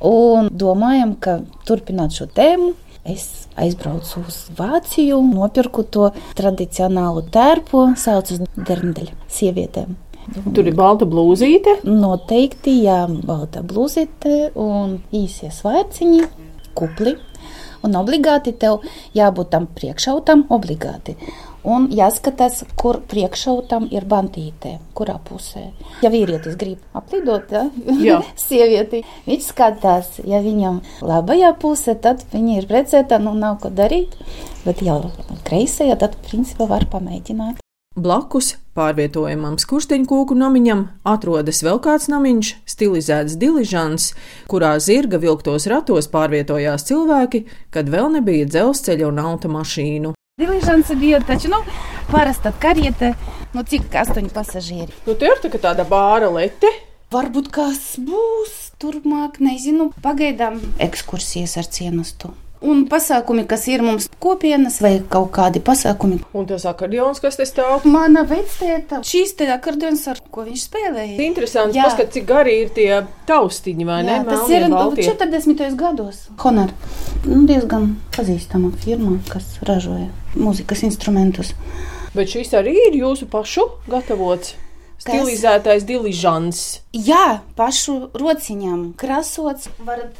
Un 0.02 0.48
domājam, 0.50 1.14
ka 1.22 1.40
turpināt 1.68 2.16
šo 2.16 2.26
tēmu. 2.34 2.72
Es 3.02 3.48
aizbraucu 3.58 4.20
uz 4.22 4.36
Vāciju, 4.54 5.18
nopirku 5.26 5.82
to 5.82 6.12
tradicionālu 6.38 7.24
tērpu, 7.34 7.88
sauc 7.98 8.30
uz 8.30 8.44
derneļa 8.54 9.16
sievietēm. 9.26 9.96
Tur 10.54 10.68
ir 10.70 10.76
balta 10.78 11.06
blūzīte. 11.10 11.80
Noteikti, 11.88 12.76
jā, 12.86 13.00
balta 13.26 13.64
blūzīte 13.66 14.52
un 14.54 15.00
īsie 15.14 15.50
svārciņi, 15.50 16.28
kupli. 16.78 17.16
Un 17.82 17.98
obligāti 17.98 18.52
tev 18.54 18.84
jābūt 19.18 19.50
tam 19.50 19.66
priekšautam, 19.74 20.46
obligāti. 20.54 21.16
Un 21.62 21.86
jāskatās, 21.94 22.64
kur 22.74 22.98
priekšautam 23.06 23.86
ir 23.94 24.02
bantīte, 24.10 24.80
kurā 24.98 25.14
pusē. 25.22 25.68
Ja 26.02 26.10
vīrietis 26.10 26.56
grib 26.58 26.82
aplidot, 26.98 27.54
sievieti, 28.46 29.04
viņš 29.28 29.48
skatās, 29.52 30.16
ja 30.26 30.42
viņam 30.42 30.80
labajā 31.06 31.52
pusē, 31.62 31.94
tad 31.94 32.26
viņa 32.34 32.58
ir 32.58 32.70
precēta, 32.70 33.22
nu 33.22 33.36
nav 33.38 33.60
ko 33.62 33.70
darīt. 33.70 34.16
Bet 34.66 34.82
jau 34.82 35.04
kreisajā, 35.46 35.94
tad 36.02 36.18
principā 36.26 36.66
var 36.70 36.88
pamēģināt. 36.90 37.62
Blakus 37.92 38.54
pārvietojamam 38.72 39.58
skursteņkūku 39.60 40.34
namiņam 40.40 40.86
atrodas 41.04 41.60
vēl 41.60 41.76
kāds 41.84 42.08
namiņš, 42.08 42.54
stilizēts 42.72 43.36
diližants, 43.36 44.06
kurā 44.48 44.72
zirga 44.80 45.20
vilktos 45.20 45.68
ratos 45.68 46.08
pārvietojās 46.10 46.88
cilvēki, 46.88 47.44
kad 47.70 47.92
vēl 47.92 48.08
nebija 48.16 48.48
dzelzceļa 48.48 49.12
un 49.12 49.22
automašīnu. 49.26 50.14
Diližance 50.42 50.94
bija 50.98 51.20
taču, 51.22 51.46
nu, 51.52 51.60
parasta 52.10 52.50
kariete, 52.58 53.12
nu, 53.54 53.62
cik 53.62 53.92
astoņi 54.00 54.32
pasažieri. 54.34 54.90
Nu, 55.06 55.14
tie 55.14 55.28
ir 55.30 55.38
tā, 55.38 55.52
tāda 55.54 55.84
bāra 55.86 56.32
lete. 56.34 56.66
Varbūt 57.14 57.52
kas 57.54 57.82
būs 58.02 58.72
turpmāk, 58.82 59.38
nezinu, 59.44 59.92
pagaidām 60.02 60.58
ekskursijas 60.82 61.54
ar 61.62 61.68
cienastu. 61.70 62.32
Un 62.62 62.84
pasākumi, 62.90 63.42
kas 63.50 63.64
ir 63.70 63.82
mums 63.82 64.06
kopienas 64.22 64.78
vai 64.84 64.92
kaut 65.10 65.32
kādi 65.34 65.62
pasākumi. 65.64 66.20
Un 66.38 66.46
tas 66.46 66.62
akordions, 66.70 67.18
kas 67.22 67.38
te 67.40 67.46
stāv. 67.48 67.86
Mana 67.90 68.22
vectēta, 68.28 69.00
šīs 69.06 69.34
te 69.38 69.48
akordions, 69.50 70.04
ar 70.12 70.20
ko 70.30 70.46
viņš 70.46 70.66
spēlēja. 70.68 71.18
Interesanti, 71.26 71.80
Jā. 71.80 71.88
paskat, 71.88 72.12
cik 72.14 72.26
gari 72.28 72.56
ir 72.62 72.72
tie 72.76 72.90
taustiņi, 73.26 73.88
vai 73.88 74.00
ne? 74.06 74.20
Jā, 74.20 74.24
tas 74.30 74.44
Melnie, 74.46 74.60
ir 74.62 74.76
baltie. 74.76 75.08
40. 75.10 75.76
gados. 75.80 76.24
Honor. 76.44 76.74
Nu, 77.26 77.42
diezgan 77.50 77.96
pazīstama 78.14 78.72
firma, 78.84 79.18
kas 79.30 79.58
ražoja 79.66 80.10
mūzikas 80.38 80.86
instrumentus. 80.86 81.54
Bet 82.14 82.30
šis 82.30 82.52
arī 82.58 82.74
ir 82.88 82.98
jūsu 83.02 83.26
pašu 83.32 83.66
gatavots. 83.90 84.54
Stilizētais 85.02 85.82
diližants. 85.82 86.82
Jā, 86.94 87.40
pašu 87.58 88.12
rociņām 88.14 88.92
krasots. 89.00 89.66
Varat 89.82 90.14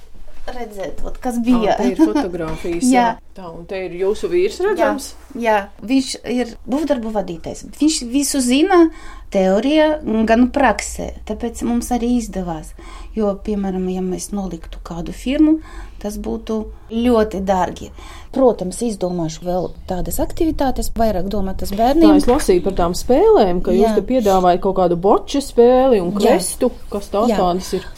redzēt, 0.47 1.03
ot, 1.07 1.19
kas 1.23 1.37
Jā, 1.39 1.43
bija. 1.47 1.75
te 1.79 1.91
ir 1.93 2.01
fotografijas. 2.09 2.87
Jā. 2.91 3.07
Tā, 3.33 3.47
un 3.49 3.65
te 3.65 3.79
ir 3.87 3.93
jūsu 3.97 4.29
vīrs 4.29 4.59
redzams. 4.61 5.13
Jā, 5.41 5.69
viņš 5.81 6.09
ir 6.29 6.51
būvdarbu 6.69 7.13
vadītājs. 7.15 7.63
Viņš 7.81 8.01
visu 8.13 8.41
zina, 8.45 8.91
teorijā, 9.33 10.03
gan 10.29 10.49
praksē. 10.53 11.07
Tāpēc 11.29 11.63
mums 11.65 11.89
arī 11.97 12.11
izdevās. 12.19 12.75
Jo, 13.17 13.31
piemēram, 13.45 13.87
ja 13.93 14.03
mēs 14.05 14.31
noliktu 14.37 14.81
kādu 14.85 15.13
firmu, 15.17 15.59
tas 16.03 16.19
būtu 16.21 16.59
ļoti 16.93 17.41
dārgi. 17.49 17.89
Protams, 18.33 18.83
izdomāšu 18.85 19.45
vēl 19.49 19.71
tādas 19.89 20.21
aktivitātes, 20.25 20.91
vairāk 20.97 21.29
domātas 21.33 21.73
Tā 21.73 21.79
bērniem. 21.81 22.17
es 22.21 22.29
lasīju 22.29 22.65
par 22.65 22.77
tām 22.83 22.95
spēlēm, 22.97 23.61
ka 23.65 23.73
jūs 23.77 23.89
Jā. 23.91 23.95
te 23.97 24.05
piedāvājat 24.09 24.61
kaut 24.65 24.77
kādu 24.81 24.97
boču 25.01 25.41
spēli 25.45 26.01
un 26.05 26.13
Jā. 26.17 26.21
krestu. 26.37 26.73
Kas 26.93 27.09
tās 27.13 27.29
Jā. 27.33 27.41
tādas 27.41 27.73
ir? 27.81 27.89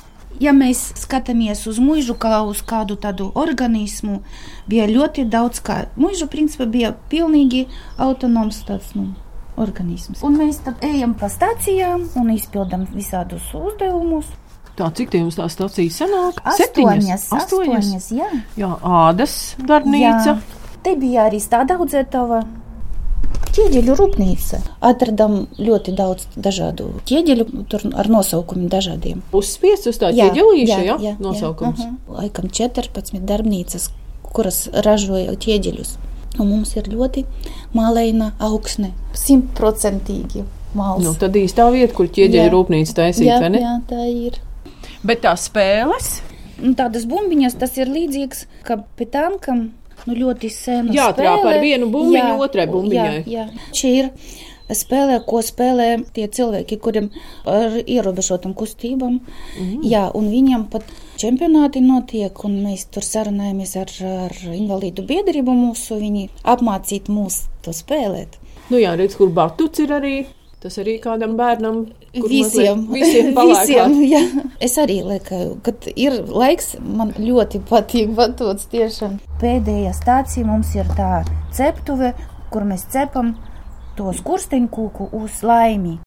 Ja 0.43 0.51
mēs 0.57 0.81
skatāmies 0.99 1.63
uz 1.71 1.79
mūžu 1.79 2.17
kā 2.19 2.41
uz 2.43 2.63
kādu 2.67 2.97
tādu 2.99 3.31
organismu, 3.39 4.23
bija 4.71 4.89
ļoti 4.91 5.29
daudz 5.31 5.61
kā. 5.63 5.85
Mūža 6.01 6.27
principā 6.31 6.67
bija 6.67 6.95
pilnīgi 7.11 7.67
autonoms 8.03 8.65
tāds, 8.67 8.95
nu, 8.99 9.13
organisms. 9.57 10.25
Un 10.27 10.39
mēs 10.41 10.59
tad 10.67 10.83
ejam 10.85 11.15
pa 11.19 11.31
stācijām 11.31 12.09
un 12.19 12.33
izpildām 12.35 12.89
visādus 12.95 13.47
uzdevumus. 13.55 14.27
Tā, 14.75 14.89
cik 14.91 15.13
tie 15.13 15.21
jums 15.23 15.37
tā 15.39 15.47
stācija 15.47 15.93
sanāk? 15.95 16.41
Astoņas, 16.51 17.29
astoņas, 17.37 18.11
jā. 18.11 18.27
Jā, 18.59 18.73
ādas 18.83 19.55
darbnīca. 19.63 20.35
jā. 20.35 20.39
Te 20.83 20.97
bija 20.99 21.29
arī 21.29 21.39
tāda 21.39 21.79
audzētava. 21.79 22.43
Ķieģeļu 23.55 23.95
rūpnīca. 23.99 24.59
Atradām 24.85 25.45
ļoti 25.59 25.95
daudz 25.95 26.27
dažādu 26.35 26.89
ķieģeļu, 27.07 27.47
tur 27.71 27.85
ar 27.95 28.09
nosaukumiem 28.11 28.71
dažādiem. 28.73 29.21
Uzspiests 29.37 29.91
uz 29.93 30.01
tā 30.03 30.11
ķieģelīša, 30.17 30.81
jā, 30.89 30.97
jā, 31.03 31.13
nosaukums. 31.23 31.85
jā, 31.85 31.93
aha. 31.93 32.19
Laikam 32.23 32.51
14 32.51 33.23
darbnīcas, 33.29 33.91
kuras 34.35 34.65
ražoja 34.87 35.37
ķieģeļus. 35.39 35.95
Un 36.43 36.51
mums 36.51 36.75
ir 36.75 36.91
ļoti 36.91 37.23
mālaina 37.77 38.33
augsne, 38.43 38.91
simtprocentīgi 39.15 40.43
māls. 40.75 41.05
Nu, 41.05 41.15
tad 41.19 41.37
īstā 41.39 41.69
vieta, 41.71 41.95
kur 41.95 42.11
ķieģeļa 42.11 42.49
Jā. 42.49 42.53
rūpnīca 42.53 42.97
taisīt, 42.99 43.29
jā, 43.29 43.39
vai 43.43 43.53
ne? 43.55 43.63
jā, 43.63 43.75
tā 43.91 44.07
ir. 44.11 44.41
Bet 45.07 45.23
tās 45.23 45.47
spēles? 45.49 46.17
Un 46.65 46.75
tādas 46.79 47.07
bumbiņas, 47.11 47.57
tas 47.61 47.79
ir 47.79 47.91
līdzīgs 47.91 48.45
kā 48.67 48.81
pitankam, 48.99 49.69
nu 50.09 50.17
ļoti 50.19 50.51
sena 50.53 50.95
Jātrāp 50.95 51.41
spēle. 51.41 51.55
ar 51.55 51.63
vienu 51.63 51.91
bumbiņu 51.93 52.43
otrai 52.45 52.67
bumbiņai. 52.71 53.23
Jā, 53.27 53.47
jā. 53.53 53.69
Šī 53.77 53.93
ir 54.03 54.11
spēlē, 54.73 55.19
ko 55.29 55.41
spēlē 55.45 55.89
tie 56.17 56.29
cilvēki, 56.29 56.79
kuriem 56.81 57.11
ar 57.51 57.81
ierobežotām 57.85 58.55
kustībām. 58.57 59.19
Mm. 59.61 59.83
Jā, 59.85 60.07
un 60.17 60.31
viņam 60.33 60.69
pat 60.73 60.87
čempionāti 61.21 61.83
notiek, 61.85 62.45
un 62.47 62.61
mēs 62.65 62.87
tur 62.95 63.05
sarunājamies 63.05 63.77
ar, 63.81 63.93
ar 64.29 64.39
invalīdu 64.55 65.05
biedrību 65.09 65.57
mūsu, 65.59 66.01
viņi 66.01 66.31
apmācīt 66.55 67.13
mūs 67.13 67.45
to 67.65 67.77
spēlēt. 67.77 68.41
Nu 68.73 68.81
jā, 68.81 68.95
redz, 68.97 69.19
kur 69.19 69.29
batuts 69.35 69.85
ir 69.85 69.93
arī. 69.93 70.17
Tas 70.65 70.79
arī 70.81 70.95
kādam 70.97 71.35
bērnam. 71.37 71.83
Visiem, 72.17 72.87
visiem 72.97 73.35
visiem 73.51 73.99
jā. 74.09 74.23
Es 74.65 74.79
arī 74.81 75.03
lieku, 75.05 75.59
kad 75.67 75.91
ir 75.93 76.23
laiks, 76.25 76.79
man 76.81 77.13
ļoti 77.21 77.61
patīk 77.69 78.15
batots 78.17 78.71
tiešām. 78.73 79.19
Pēdējā 79.45 79.93
stācija 79.93 80.49
mums 80.49 80.73
ir 80.79 80.89
tā 80.97 81.21
ceptuve, 81.53 82.15
kur 82.49 82.65
mēs 82.65 82.89
cepam 82.95 83.35
to 83.99 84.09
skursteņkūku 84.17 85.13
uz 85.21 85.43
laimi. 85.45 85.99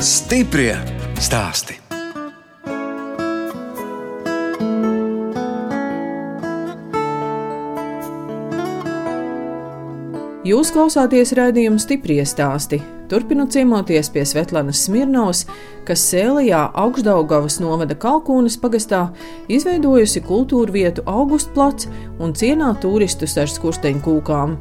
Stiprie 0.00 0.74
stāsti. 1.20 1.79
Jūs 10.40 10.70
klausāties 10.72 11.34
raidījuma 11.36 11.76
stipri 11.76 12.14
stāstī. 12.24 12.78
Turpinot 13.10 13.50
ciemoties 13.52 14.08
pie 14.08 14.22
Svetlanas 14.24 14.86
Smirnovas, 14.86 15.42
kas 15.84 16.00
Sēlijā, 16.00 16.62
Augstdaugavas 16.80 17.58
novada 17.60 17.92
Kalkūnas 17.92 18.56
pagastā, 18.62 19.02
izveidojusi 19.52 20.22
kultūra 20.24 20.72
vietu 20.72 21.04
Augustplats 21.04 21.90
un 22.22 22.32
cienā 22.32 22.70
turistus 22.80 23.36
ar 23.36 23.52
skursteņu 23.52 24.00
kūkām. 24.06 24.56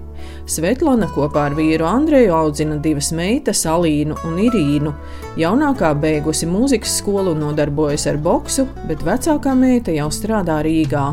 Svetlana 0.52 1.08
kopā 1.16 1.48
ar 1.48 1.56
vīru 1.56 1.88
Andreju 1.88 2.36
audzina 2.36 2.76
divas 2.84 3.14
meitas, 3.16 3.64
Alīnu 3.64 4.20
un 4.28 4.44
Irīnu. 4.50 4.96
Jaunākā 5.40 5.94
beigusi 5.96 6.50
mūzikas 6.50 7.00
skolu 7.00 7.38
un 7.38 7.46
nodarbojas 7.46 8.10
ar 8.12 8.20
boksu, 8.20 8.68
bet 8.92 9.08
vecākā 9.08 9.56
meita 9.56 9.96
jau 9.96 10.12
strādā 10.12 10.60
Rīgā. 10.68 11.08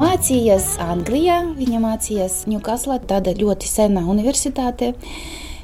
Mācījās 0.00 0.78
Anglijā, 0.80 1.38
viņa 1.58 1.78
mācījās 1.82 2.36
Ņūkaslā, 2.48 2.96
tāda 3.10 3.34
ļoti 3.36 3.68
sena 3.68 4.04
universitāte. 4.08 4.92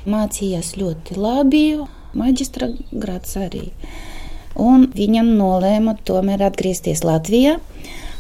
Mācījās 0.09 0.75
ļoti 0.77 1.17
labi, 1.17 1.63
maģistra 2.19 2.69
grāts 2.93 3.39
arī. 3.41 3.71
Un 4.59 4.89
viņam 4.93 5.33
nolēma 5.39 5.97
tomēr 6.05 6.45
atgriezties 6.49 7.05
Latvijā. 7.09 7.57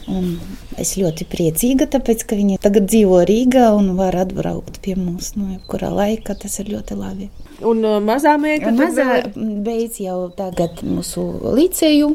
Un 0.08 0.38
es 0.80 0.94
ļoti 0.96 1.26
priecīga, 1.28 1.88
tāpēc, 1.92 2.24
ka 2.24 2.38
viņi 2.38 2.60
tagad 2.64 2.88
dzīvo 2.88 3.20
Rīgā 3.28 3.68
un 3.76 3.92
var 3.98 4.16
atbraukt 4.22 4.80
pie 4.84 4.96
mums 4.96 5.34
no 5.36 5.50
jebkurā 5.52 5.92
laika. 5.92 6.38
Tas 6.38 6.56
ir 6.62 6.72
ļoti 6.72 6.96
labi. 6.96 7.28
Un 7.66 7.82
uh, 7.82 7.98
mazā 8.04 8.36
meita 8.38 8.70
Mazā 8.74 9.22
beidz 9.34 9.98
jau 10.04 10.28
tagad 10.36 10.82
mūsu 10.86 11.24
liceju, 11.56 12.12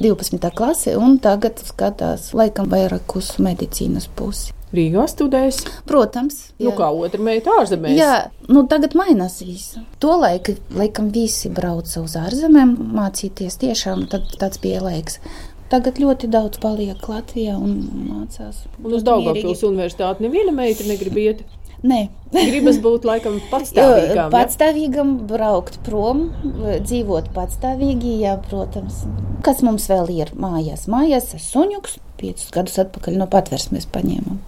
12. 0.00 0.50
klase, 0.56 0.94
un 0.96 1.18
tagad 1.20 1.60
skatās 1.60 2.30
laikam 2.36 2.70
vairāk 2.72 3.16
uz 3.18 3.34
medicīnas 3.42 4.08
pusi. 4.16 4.54
Rīgā 4.76 5.04
studēs. 5.08 5.60
Protams, 5.88 6.38
Nu, 6.58 6.72
kā 6.76 6.88
otra 6.90 7.20
meita 7.22 7.52
ārzemēs. 7.60 7.94
Jā, 7.96 8.14
nu 8.50 8.64
tagad 8.68 8.96
mainās 8.98 9.38
viss. 9.44 9.76
To 10.02 10.16
laiku, 10.20 10.56
laikam, 10.74 11.12
visi 11.14 11.52
brauca 11.54 12.02
uz 12.02 12.16
ārzemēm 12.18 12.74
mācīties. 12.96 13.60
Tiešām 13.62 14.08
tad, 14.12 14.26
tāds 14.40 14.60
bija 14.62 14.82
laiks. 14.84 15.20
Tagad 15.70 15.98
ļoti 15.98 16.28
daudz 16.30 16.60
paliek 16.62 17.08
Latvijā 17.10 17.56
un 17.58 17.78
mācās. 18.10 18.64
Un 18.82 18.92
uz 18.94 19.06
Daugavpils 19.06 19.64
universitāti 19.66 20.26
neviena 20.26 20.54
meita 20.54 20.86
negrib 20.86 21.16
iet. 21.18 21.42
Nē, 21.84 22.06
Gribas 22.32 22.78
būt 22.82 23.04
laikam 23.08 23.36
patstāvīgām. 23.52 24.16
ja? 24.16 24.28
Patstāvīgam, 24.32 25.16
braukt 25.28 25.78
prom, 25.86 26.30
dzīvot 26.86 27.28
patstāvīgi, 27.36 28.16
jā, 28.24 28.36
protams. 28.48 29.02
Kas 29.46 29.60
mums 29.66 29.88
vēl 29.92 30.10
ir 30.16 30.32
mājās? 30.40 30.86
Mājās 30.90 31.34
suņuks. 31.50 31.98
Piecus 32.16 32.48
gadus 32.54 32.78
atpakaļ 32.80 33.18
no 33.20 33.26
patversmes 33.28 33.84
paņēmām. 33.92 34.38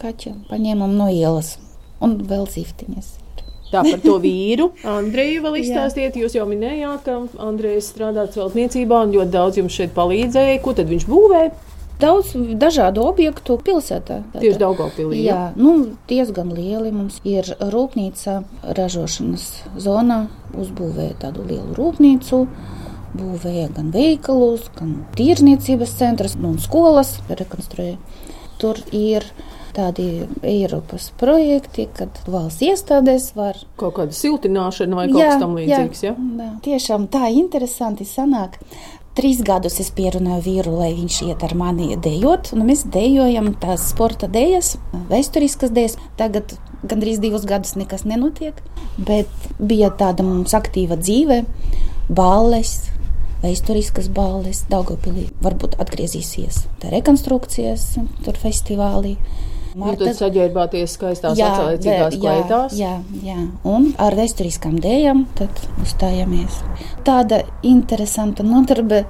Kaķi 0.00 0.32
paņēmām 0.50 0.96
no 0.98 1.06
ielas 1.14 1.54
un 2.02 2.18
vēl 2.26 2.48
ziftiņas. 2.50 3.12
Tā 3.70 3.82
par 3.82 4.02
to 4.02 4.16
vīru. 4.22 4.68
Andreju 4.96 5.44
vēl 5.46 5.60
izstāstiet. 5.62 6.18
Jūs 6.18 6.36
jau 6.38 6.46
minējāt, 6.50 7.06
ka 7.06 7.16
Andrejs 7.46 7.88
strādā 7.94 8.26
celtniecībā 8.34 9.00
un 9.06 9.14
ļoti 9.14 9.32
daudz 9.34 9.58
jums 9.62 9.78
šeit 9.78 9.94
palīdzēja. 9.96 10.60
Ko 10.62 10.74
tad 10.76 10.90
viņš 10.90 11.06
būvēja? 11.10 11.54
Daudz 11.96 12.34
dažādu 12.60 13.06
objektu 13.08 13.56
pilsētā. 13.64 14.20
Tieši 14.36 14.60
Daugavpilī. 14.60 15.22
ja? 15.24 15.34
Jā, 15.36 15.44
nu, 15.56 15.96
diezgan 16.10 16.52
lieli 16.52 16.92
mums 16.92 17.22
ir 17.24 17.48
rūpnīca 17.56 18.42
ražošanas 18.76 19.46
zonā. 19.80 20.26
Uzbūvēja 20.56 21.16
tādu 21.24 21.46
lielu 21.48 21.72
rūpnīcu, 21.76 22.42
būvēja 23.16 23.70
gan 23.76 23.92
veikalus, 23.96 24.68
gan 24.76 24.98
tirzniecības 25.16 25.96
centrus 25.96 26.36
un 26.36 26.58
skolas 26.60 27.16
rekonstruēja. 27.32 27.96
Tur 28.60 28.80
ir 28.92 29.24
tādi 29.76 30.26
Eiropas 30.44 31.10
projekti, 31.20 31.88
kad 31.96 32.20
valsts 32.28 32.64
iestādēs 32.64 33.30
var 33.36 33.58
Kaut 33.76 33.98
kāda 33.98 34.16
siltināšana 34.16 34.96
vai 34.96 35.08
kaut 35.10 35.20
kas 35.20 35.42
tam 35.42 35.56
līdzīgs. 35.58 36.04
Ja? 36.06 36.14
jā. 36.16 36.52
Tiešām 36.64 37.08
tā 37.12 37.28
interesanti 37.36 38.08
sanāk. 38.08 38.56
Trīs 39.16 39.38
gadus 39.40 39.78
es 39.80 39.88
pierunāju 39.96 40.42
vīru, 40.44 40.74
lai 40.76 40.90
viņš 40.92 41.14
iet 41.24 41.44
ar 41.46 41.54
mani 41.56 41.94
dejot, 42.04 42.50
un 42.52 42.66
mēs 42.68 42.82
dejojam 42.92 43.54
tās 43.62 43.86
sporta 43.88 44.28
dēļas, 44.28 44.74
vēsturiskas 45.08 45.72
dēļas. 45.72 45.94
Tagad 46.20 46.52
gandrīz 46.84 47.22
divus 47.22 47.46
gadus 47.48 47.78
nekas 47.80 48.04
nenotiek, 48.04 48.58
bet 49.00 49.48
bija 49.56 49.88
tāda 49.96 50.26
mums 50.26 50.52
aktīva 50.58 50.98
dzīve, 51.00 51.46
balles, 52.12 52.74
vēsturiskas 53.40 54.10
balles, 54.12 54.66
Daugopilī 54.68 55.30
varbūt 55.40 55.78
atgriezīsies. 55.80 56.66
Tā 56.82 56.92
rekonstrukcijas, 56.92 57.94
tur 58.26 58.36
festivālī. 58.42 59.16
Nu, 59.76 59.90
tad 60.00 60.14
saģērbāties 60.16 60.94
skaistās 60.96 61.36
jā, 61.36 61.50
kleitās. 62.16 62.76
Jā, 62.78 62.94
jā, 63.20 63.36
un 63.68 63.90
ar 64.00 64.16
vēsturiskām 64.16 64.78
dēļām 64.80 65.26
tad 65.36 65.58
uzstājamies. 65.82 66.62
Tāda 67.04 67.42
interesanta 67.66 68.46
nodarbe, 68.46 69.02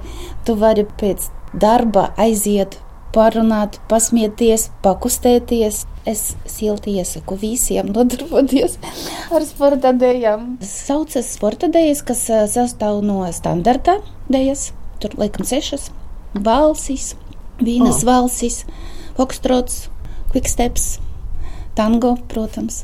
tu 0.43 0.57
vari 0.59 0.83
pēc 0.99 1.29
darba 1.55 2.09
aiziet, 2.19 2.75
parunāt, 3.15 3.79
pasmieties, 3.87 4.67
pakustēties. 4.83 5.85
Es 6.07 6.25
silti 6.47 6.97
iesaku 6.99 7.35
visiem 7.39 7.89
nodarboties 7.95 8.75
ar 9.31 9.47
sporta 9.47 9.93
dēļām. 9.95 10.57
Saucas 10.67 11.31
sporta 11.37 11.71
dēļas, 11.71 12.03
kas 12.07 12.25
ā, 12.27 12.43
sastāv 12.51 12.99
no 13.07 13.21
standarta 13.35 14.01
dēļas, 14.31 14.69
tur 14.99 15.15
laikam 15.19 15.47
sešas 15.47 15.89
balsis, 16.35 17.13
vīnas 17.63 18.03
Oh. 18.03 18.07
valsis, 18.11 18.65
fokstrots, 19.17 19.87
quicksteps 20.31 20.97
tango, 21.77 22.15
protams, 22.31 22.81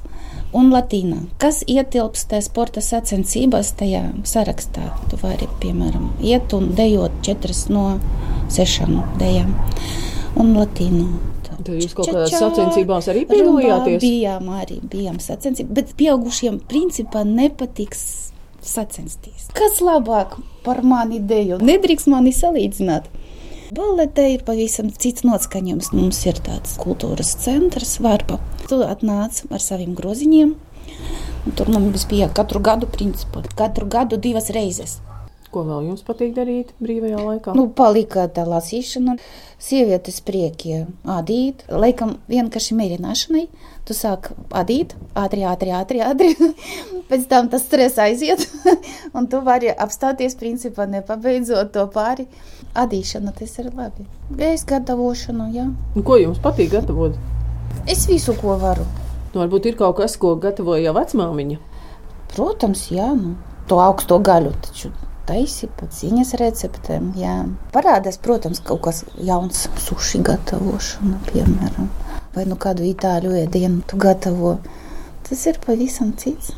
un 0.53 0.69
latīna. 0.73 1.23
Kas 1.41 1.63
ietilpst 1.69 2.29
tajā 2.31 2.45
sporta 2.45 2.83
sacensībās, 2.83 3.73
tajā 3.79 4.03
sarakstā? 4.29 4.91
Tu 5.09 5.19
vari, 5.21 5.49
piemēram, 5.63 6.11
iet 6.21 6.53
un 6.53 6.71
dejot 6.77 7.15
četras 7.25 7.65
no 7.73 7.97
sešām 8.53 8.99
dejām. 9.21 9.55
Un 10.39 10.53
latīnu. 10.57 11.07
Tad 11.45 11.69
jūs 11.69 11.93
kaut 11.97 12.09
Ča-čā, 12.09 12.39
sacensībās 12.41 13.09
arī 13.11 13.25
piedalījāties? 13.29 13.99
Bijām 14.01 14.49
arī 14.57 14.79
bijām 14.93 15.19
sacensībās, 15.21 15.73
bet 15.77 15.93
pieaugušiem 15.99 16.61
principā 16.69 17.21
nepatiks 17.27 18.05
sacensties. 18.63 19.49
Kas 19.57 19.81
labāk 19.83 20.37
par 20.65 20.81
mani 20.85 21.19
deju? 21.19 21.59
Nedrīkst 21.61 22.09
mani 22.09 22.33
salīdzināt. 22.33 23.09
Baletē 23.73 24.25
ir 24.35 24.41
pavisam 24.45 24.91
cits 25.01 25.23
noskaņojums. 25.25 25.87
Mums 25.97 26.19
ir 26.27 26.37
tāds 26.45 26.75
kultūras 26.77 27.31
centrs, 27.41 27.95
Vārpa. 28.03 28.37
Tu 28.69 28.77
atnāc 28.85 29.39
ar 29.49 29.63
saviem 29.63 29.95
groziņiem. 29.97 30.51
Tur 31.57 31.71
mums 31.73 32.03
bija 32.11 32.27
katru 32.37 32.61
gadu, 32.61 32.85
principā, 32.91 33.41
katru 33.57 33.87
gadu 33.89 34.19
divas 34.21 34.51
reizes. 34.53 34.99
Ko 35.53 35.63
vēl 35.65 35.87
jums 35.87 36.05
patīk 36.05 36.35
darīt 36.35 36.71
brīvajā 36.81 37.17
laikā? 37.21 37.53
Nu, 37.57 37.65
palika 37.77 38.27
tā 38.35 38.45
lasīšana, 38.45 39.15
sievietes 39.61 40.19
priekie 40.25 40.83
adīt, 41.09 41.65
laikam 41.69 42.15
vienkārši 42.29 42.77
mierināšanai. 42.77 43.43
Tu 43.85 43.97
sāk 43.97 44.31
adīt, 44.53 44.93
ātri, 45.17 45.45
ātri, 45.49 45.73
ātri, 45.77 46.03
ātri. 46.05 46.33
Pēc 47.09 47.25
tam 47.31 47.49
tas 47.53 47.65
stress 47.65 48.01
aiziet, 48.01 48.45
un 49.17 49.29
tu 49.29 49.41
vari 49.45 49.73
apstāties, 49.73 50.37
principā, 50.37 50.85
nepabeidzot 50.89 51.73
to 51.73 51.87
pāri. 51.93 52.29
Adīšana, 52.73 53.35
tas 53.37 53.53
ir 53.61 53.69
labi. 53.77 54.07
Es 54.41 54.65
gatavošanu, 54.65 55.51
jā. 55.53 55.67
Un 55.93 56.05
Ko 56.05 56.17
jums 56.17 56.41
patīk 56.41 56.71
gatavot? 56.73 57.17
Es 57.89 58.07
visu, 58.09 58.33
ko 58.39 58.57
varu. 58.61 58.85
Nu, 59.33 59.41
varbūt 59.43 59.69
ir 59.69 59.77
kaut 59.77 59.99
kas, 60.01 60.17
ko 60.17 60.33
gatavoja 60.41 60.93
vecmāmiņa. 60.95 61.61
Protams, 62.33 62.87
jā, 62.93 63.11
nu, 63.17 63.35
to 63.69 63.77
augsto 63.81 64.17
gaļu 64.21 64.53
taču 64.65 64.93
taisi 65.27 65.69
pēc 65.79 66.01
viņas 66.07 66.33
receptēm. 66.41 67.11
Jā. 67.19 67.35
Parādās, 67.75 68.19
protams, 68.21 68.61
kaut 68.65 68.83
kas 68.87 69.03
jauns, 69.21 69.67
suši 69.85 70.21
gatavošana, 70.25 71.19
piemēram, 71.29 71.89
vai 72.35 72.47
nu 72.49 72.57
kādu 72.59 72.85
itāļu 72.89 73.35
ēdienu 73.45 73.83
tu 73.87 73.99
gatavo. 74.01 74.57
Tas 75.23 75.45
ir 75.49 75.59
pavisam 75.63 76.11
cits. 76.19 76.51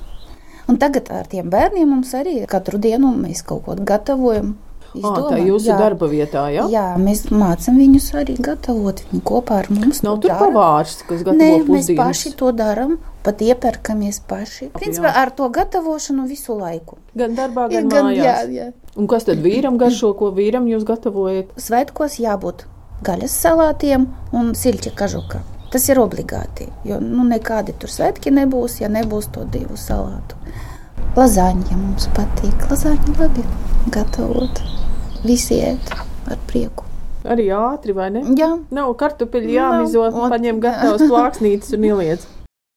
Un 0.66 0.80
tagad 0.82 1.12
ar 1.14 1.28
tiem 1.30 1.52
bērniem 1.54 1.92
mums 1.92 2.16
arī 2.18 2.40
katru 2.50 2.80
dienu 2.82 3.12
mēs 3.14 3.44
kaut 3.46 3.68
ko 3.68 3.76
gatavojam. 3.78 4.56
Ah, 5.04 5.18
tā 5.30 5.40
jūsu 5.42 5.68
Jā. 5.72 5.78
darba 5.80 6.08
vietā, 6.12 6.44
jā? 6.54 6.66
Jā, 6.72 6.84
mēs 7.02 7.26
mācām 7.32 7.78
viņus 7.82 8.08
arī 8.22 8.36
gatavot. 8.40 9.02
Viņi 9.12 9.22
kopā 9.28 9.58
ar 9.64 9.70
mums 9.70 10.02
Nav 10.04 10.20
tur 10.24 10.32
pavārs, 10.40 11.02
kas 11.08 11.24
gatavo 11.26 11.40
Nē, 11.42 11.50
mēs 11.64 11.66
pusdienas. 11.68 12.00
paši 12.06 12.34
to 12.40 12.52
darām, 12.52 12.98
pat 13.24 13.40
iepērkamies 13.42 14.22
paši. 14.28 14.70
Principā 14.78 15.12
ar 15.16 15.32
to 15.32 15.50
gatavošanu 15.50 16.28
visu 16.30 16.56
laiku. 16.58 16.98
Gan 17.16 17.36
darbā, 17.36 17.68
gan, 17.72 17.90
Gan, 17.90 18.06
mājās. 18.12 18.24
jā, 18.24 18.38
jā. 18.52 18.72
Un 18.96 19.08
kas 19.08 19.24
tad 19.28 19.38
vīram 19.44 19.78
garšo, 19.78 20.14
ko 20.16 20.32
vīram 20.32 20.70
jūs 20.72 20.86
gatavojat? 20.88 21.52
Svētkos 21.60 22.20
jābūt 22.24 22.64
gaļas 23.04 23.34
salātiem 23.44 24.08
un 24.32 24.54
siļķa 24.56 24.96
kažuka. 24.96 25.42
Tas 25.72 25.90
ir 25.90 26.00
obligāti, 26.00 26.70
jo 26.88 27.00
nu, 27.04 27.26
nekādi 27.28 27.74
tur 27.78 27.90
svētki 27.92 28.32
nebūs, 28.32 28.80
ja 28.80 28.88
nebūs 28.88 29.28
to 29.34 29.44
divu 29.52 29.76
salātu. 29.76 30.38
Lazāņa 31.16 31.76
mums 31.76 32.08
patīk. 32.16 32.56
Lazāņa 32.70 33.16
labi 33.20 33.44
gatavot. 33.92 34.62
Visi 35.26 35.58
ēd 35.58 35.92
ar 36.30 36.38
prieku. 36.46 36.86
Arī 37.26 37.48
ātri, 37.58 37.96
vai 37.98 38.12
ne? 38.14 38.22
Jā, 38.38 38.52
Nav 38.76 38.92
kartupeļu 39.00 39.50
Nav, 39.50 39.56
jāmizo, 39.56 40.04
ot, 40.12 40.30
paņem 40.30 40.60
gatavas 40.66 41.02
plāksnītes 41.10 41.74
un 41.74 41.88
ieliec. 41.88 42.26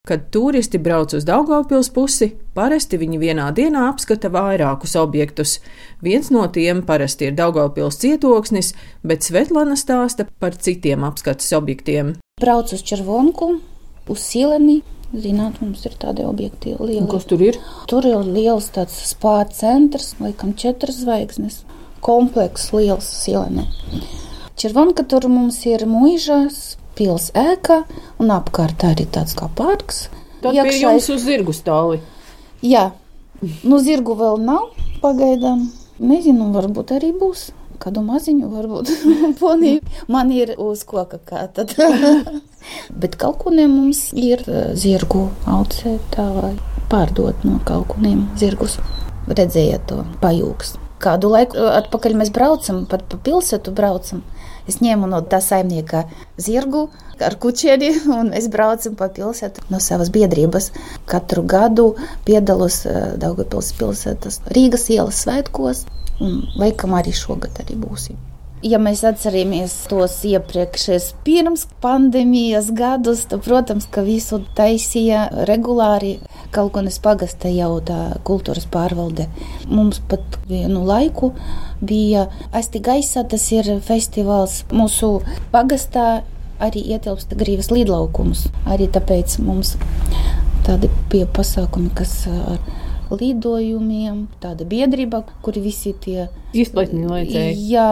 Kad 0.08 0.30
turisti 0.32 0.80
brauc 0.80 1.12
uz 1.12 1.26
Daugavpils 1.28 1.90
pusi, 1.92 2.30
parasti 2.56 2.96
viņi 2.96 3.18
vienā 3.20 3.50
dienā 3.52 3.82
apskata 3.90 4.30
vairākus 4.32 4.96
objektus. 4.96 5.58
Viens 6.00 6.30
no 6.32 6.46
tiem 6.48 6.80
parasti 6.88 7.28
ir 7.28 7.36
Daugavpils 7.36 8.00
cietoksnis, 8.00 8.72
bet 9.04 9.28
Svetlana 9.28 9.76
stāsta 9.76 10.24
par 10.40 10.56
citiem 10.56 11.04
apskates 11.04 11.52
objektiem. 11.58 12.14
Brauc 12.40 12.72
uz 12.72 12.86
Červonku, 12.88 13.58
uz 14.08 14.24
Sileni. 14.24 14.80
Zināt, 15.08 15.60
mums 15.64 15.84
ir 15.88 15.94
tādi 16.00 16.24
objekti 16.24 16.74
lieli. 16.76 17.04
Kas 17.08 17.28
tur 17.28 17.40
ir? 17.44 17.56
Tur 17.88 18.04
ir 18.08 18.24
liels 18.28 18.72
tāds 18.72 18.96
spāra 19.08 19.48
centrs, 19.52 20.14
laikam 20.20 20.56
četras 20.56 21.02
zvaigznes. 21.04 21.62
Komplekss 22.04 22.72
liels 22.72 23.08
Silenē. 23.22 23.66
Červonka 24.58 25.04
tur 25.06 25.28
mums 25.30 25.60
ir 25.70 25.84
mūžās, 25.86 26.78
pils 26.98 27.28
ēka 27.38 27.84
un 28.18 28.32
apkārt 28.34 28.82
arī 28.88 29.06
tāds 29.14 29.36
kā 29.38 29.46
parks. 29.54 30.08
Tad 30.42 30.54
Iekšais... 30.54 30.72
pie 30.72 30.82
jums 30.82 31.10
uz 31.14 31.22
zirgu 31.26 31.54
stāli. 31.54 32.00
Jā, 32.62 32.88
nu 33.62 33.78
zirgu 33.82 34.16
vēl 34.18 34.40
nav 34.42 34.72
pagaidām. 35.02 35.68
Nezinu, 35.98 36.50
varbūt 36.54 36.94
arī 36.94 37.12
būs. 37.14 37.48
Kādu 37.78 38.02
maziņu 38.02 38.50
varbūt 38.50 38.90
poniju. 39.40 39.82
Man 40.10 40.32
ir 40.34 40.56
uz 40.58 40.82
koka 40.86 41.20
kā 41.22 41.46
tad. 41.54 41.74
Bet 43.00 43.14
kalkuniem 43.18 43.70
mums 43.70 44.08
ir 44.18 44.42
eh, 44.46 44.72
zirgu 44.74 45.28
audzētāji 45.46 46.58
pārdot 46.90 47.46
no 47.46 47.60
kalkuniem 47.68 48.26
zirgus. 48.40 48.78
Redzējiet 49.28 49.86
to 49.90 50.02
pajūgs. 50.22 50.78
Kādu 51.02 51.30
laiku 51.30 51.62
atpakaļ 51.70 52.16
mēs 52.18 52.32
braucam, 52.34 52.82
pat 52.90 53.04
pa 53.10 53.18
pilsētu 53.22 53.74
braucam. 53.74 54.22
Es 54.68 54.80
ņēmu 54.84 55.08
no 55.08 55.20
tā 55.24 55.38
saimnieka 55.40 56.02
zirgu 56.36 56.88
ar 57.24 57.38
kuķieri, 57.40 57.92
un 58.18 58.32
es 58.36 58.50
braucu 58.52 58.92
pa 58.98 59.10
pilsētu 59.14 59.68
no 59.72 59.80
savas 59.82 60.12
biedrības. 60.14 60.72
Katru 61.08 61.46
gadu 61.48 61.92
piedalos 62.28 62.82
eh, 62.86 63.12
Daugavpils 63.20 63.74
pilsētas 63.78 64.42
Rīgas 64.52 64.88
ielas 64.94 65.24
svētkos, 65.24 65.86
un 66.20 66.42
laikam 66.60 66.98
arī 66.98 67.14
šogad 67.16 67.62
arī 67.64 67.78
būsim. 67.80 68.27
Ja 68.66 68.80
mēs 68.82 69.04
atceramies 69.06 69.74
tos 69.86 70.16
iepriekšējos 70.26 71.12
pirms 71.22 71.66
pandēmijas 71.82 72.72
gadus, 72.74 73.22
tad, 73.30 73.44
protams, 73.46 73.86
ka 73.86 74.02
visu 74.02 74.40
taisīja 74.58 75.28
regulāri 75.46 76.16
Kalkonas 76.50 76.98
pagasta 77.04 77.52
jau 77.52 77.76
tā 77.84 78.16
kultūras 78.26 78.66
pārvalde. 78.72 79.28
Mums 79.70 80.00
pat 80.10 80.40
vienu 80.50 80.82
laiku 80.88 81.30
bija 81.78 82.26
Asti 82.50 82.82
gaisā, 82.82 83.22
tas 83.28 83.46
ir 83.54 83.76
festivāls 83.84 84.64
mūsu 84.74 85.20
pagastā 85.54 86.24
arī 86.58 86.82
ietilpst 86.96 87.38
grīvas 87.38 87.70
līdlaukums. 87.70 88.48
Arī 88.66 88.90
tāpēc 88.90 89.38
mums 89.44 89.76
tādi 90.66 90.90
bija 91.12 91.30
pasākumi, 91.30 91.94
kas 91.94 92.24
ar 92.26 92.58
lidojumiem, 93.14 94.26
tāda 94.42 94.66
biedrība, 94.68 95.22
kuri 95.44 95.62
visi 95.64 95.94
tie 95.94 96.28
izplatni 96.52 97.06
vajadzēja. 97.08 97.58
Jā, 97.70 97.90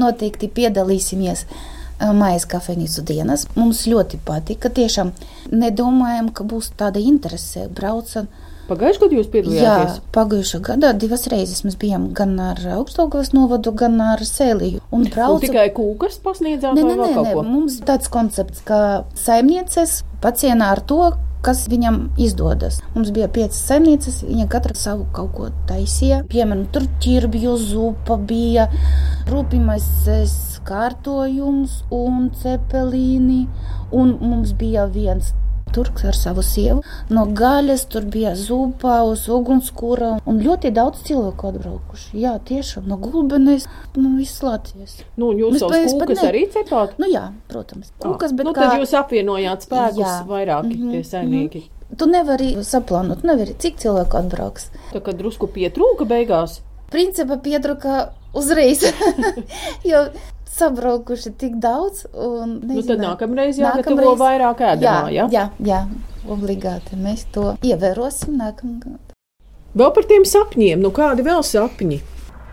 noteikti 0.00 0.50
piedalīsimies. 0.52 1.46
Mājas 1.94 2.42
kafejnīcu 2.50 3.04
dienas. 3.06 3.44
Mums 3.54 3.84
ļoti 3.86 4.18
patika. 4.26 4.68
Tiešām 4.68 5.12
nedomājam, 5.54 6.32
ka 6.34 6.44
būs 6.44 6.72
tāda 6.76 6.98
interese 6.98 7.68
braucam. 7.70 8.26
Pagājušajā 8.64 9.04
gadā 9.04 9.18
jūs 9.18 9.28
piedalījāties? 9.32 9.96
Jā, 9.98 10.02
pagājušajā 10.16 10.60
gadā 10.64 10.90
divas 10.96 11.26
reizes 11.28 11.60
mēs 11.66 11.76
bijām 11.80 12.08
gan 12.16 12.32
ar 12.40 12.60
Augstdaugavas 12.78 13.34
novadu, 13.36 13.74
gan 13.76 13.98
ar 14.00 14.24
Sēliju. 14.24 14.80
Un 14.88 15.04
braucam. 15.04 15.36
Un 15.36 15.44
tikai 15.44 15.66
kūkas 15.76 16.16
pasniedzāt? 16.24 16.72
Nē, 16.78 16.86
nē, 16.88 16.96
nē, 16.96 17.24
nē. 17.28 17.34
mums 17.44 17.76
tāds 17.84 18.08
koncepts, 18.12 18.64
ka 18.64 19.04
saimnieces 19.20 20.00
pacienā 20.24 20.72
ar 20.74 20.80
to, 20.88 21.12
kas 21.44 21.66
viņam 21.70 22.00
izdodas. 22.20 22.80
Mums 22.94 23.12
bija 23.14 23.28
piecas 23.32 23.60
saimnieces, 23.68 24.22
viņa 24.26 24.48
katra 24.52 24.76
savu 24.78 25.06
kaut 25.14 25.32
ko 25.36 25.50
taisīja. 25.68 26.22
Piemēram, 26.30 26.66
tur 26.74 26.88
ķirbju 27.04 27.54
zupa 27.60 28.18
bija, 28.30 28.68
rūpīmais 29.30 29.88
kārtojums 30.64 31.82
un 31.92 32.28
cepelīni. 32.40 33.44
Un 33.94 34.16
mums 34.24 34.54
bija 34.58 34.88
viens 34.90 35.32
turks 35.74 36.04
ar 36.08 36.16
savu 36.16 36.44
sievu. 36.46 36.82
No 37.12 37.26
gaļas 37.40 37.86
tur 37.92 38.06
bija 38.14 38.34
zupa, 38.38 39.00
uz 39.08 39.26
ugunskura 39.32 40.14
un 40.30 40.40
ļoti 40.44 40.72
daudz 40.74 41.04
cilvēku 41.08 41.50
atbraukuši. 41.50 42.16
Jā, 42.24 42.36
tiešām 42.48 42.88
no 42.90 42.98
gulbenes, 43.00 43.68
no 43.96 44.08
nu, 44.08 44.26
Latvijas. 44.44 44.98
Nu, 45.20 45.30
jūs 45.36 45.60
savus 45.62 45.94
kūkas 45.94 46.20
ne... 46.20 46.26
arī 46.30 46.42
cepāt? 46.52 46.98
Nu 47.02 47.08
jā, 47.10 47.28
protams. 47.50 47.92
Kūkas, 48.02 48.34
bet 48.36 48.48
nu, 48.48 48.54
kā... 48.56 48.68
tad 48.68 48.82
jūs 48.82 48.94
apvienojāt 48.98 49.68
spēkus 49.68 50.02
jā. 50.02 50.18
vairāki 50.28 50.74
mm 50.74 50.82
-hmm, 50.82 50.90
tie 50.92 51.04
saimnieki. 51.04 51.58
Mm 51.58 51.64
-hmm. 51.64 51.98
Tu 51.98 52.06
nevari 52.06 52.56
saplānot, 52.64 53.22
nevari, 53.22 53.54
cik 53.58 53.76
cilvēku 53.78 54.16
atbrauks. 54.18 54.70
Tā 54.92 55.00
kā 55.00 55.12
drusku 55.12 55.46
pietrūka 55.46 56.06
beigās. 56.08 56.60
Principā 56.90 57.36
pietrūka 57.42 58.08
uzreiz. 58.32 58.82
jo 59.90 60.06
sabraukuši 60.58 61.34
tik 61.40 61.56
daudz. 61.62 62.04
Un, 62.12 62.60
nezinu, 62.62 62.80
nu, 62.80 62.86
tad 62.88 63.02
nākamreiz 63.02 63.58
jāgatavo 63.60 63.96
nākamreiz, 63.96 64.20
vairāk 64.20 64.62
ēdamā, 64.72 65.10
jā? 65.14 65.26
Jā, 65.34 65.48
jā, 65.64 65.80
obligāti 66.30 66.98
mēs 67.00 67.26
to 67.34 67.54
ievērosim 67.64 68.38
nākamgad. 68.40 69.14
Vēl 69.74 69.90
par 69.94 70.06
tiem 70.10 70.26
sapņiem, 70.28 70.82
nu 70.82 70.92
kādi 70.94 71.26
vēl 71.26 71.42
sapņi? 71.46 72.00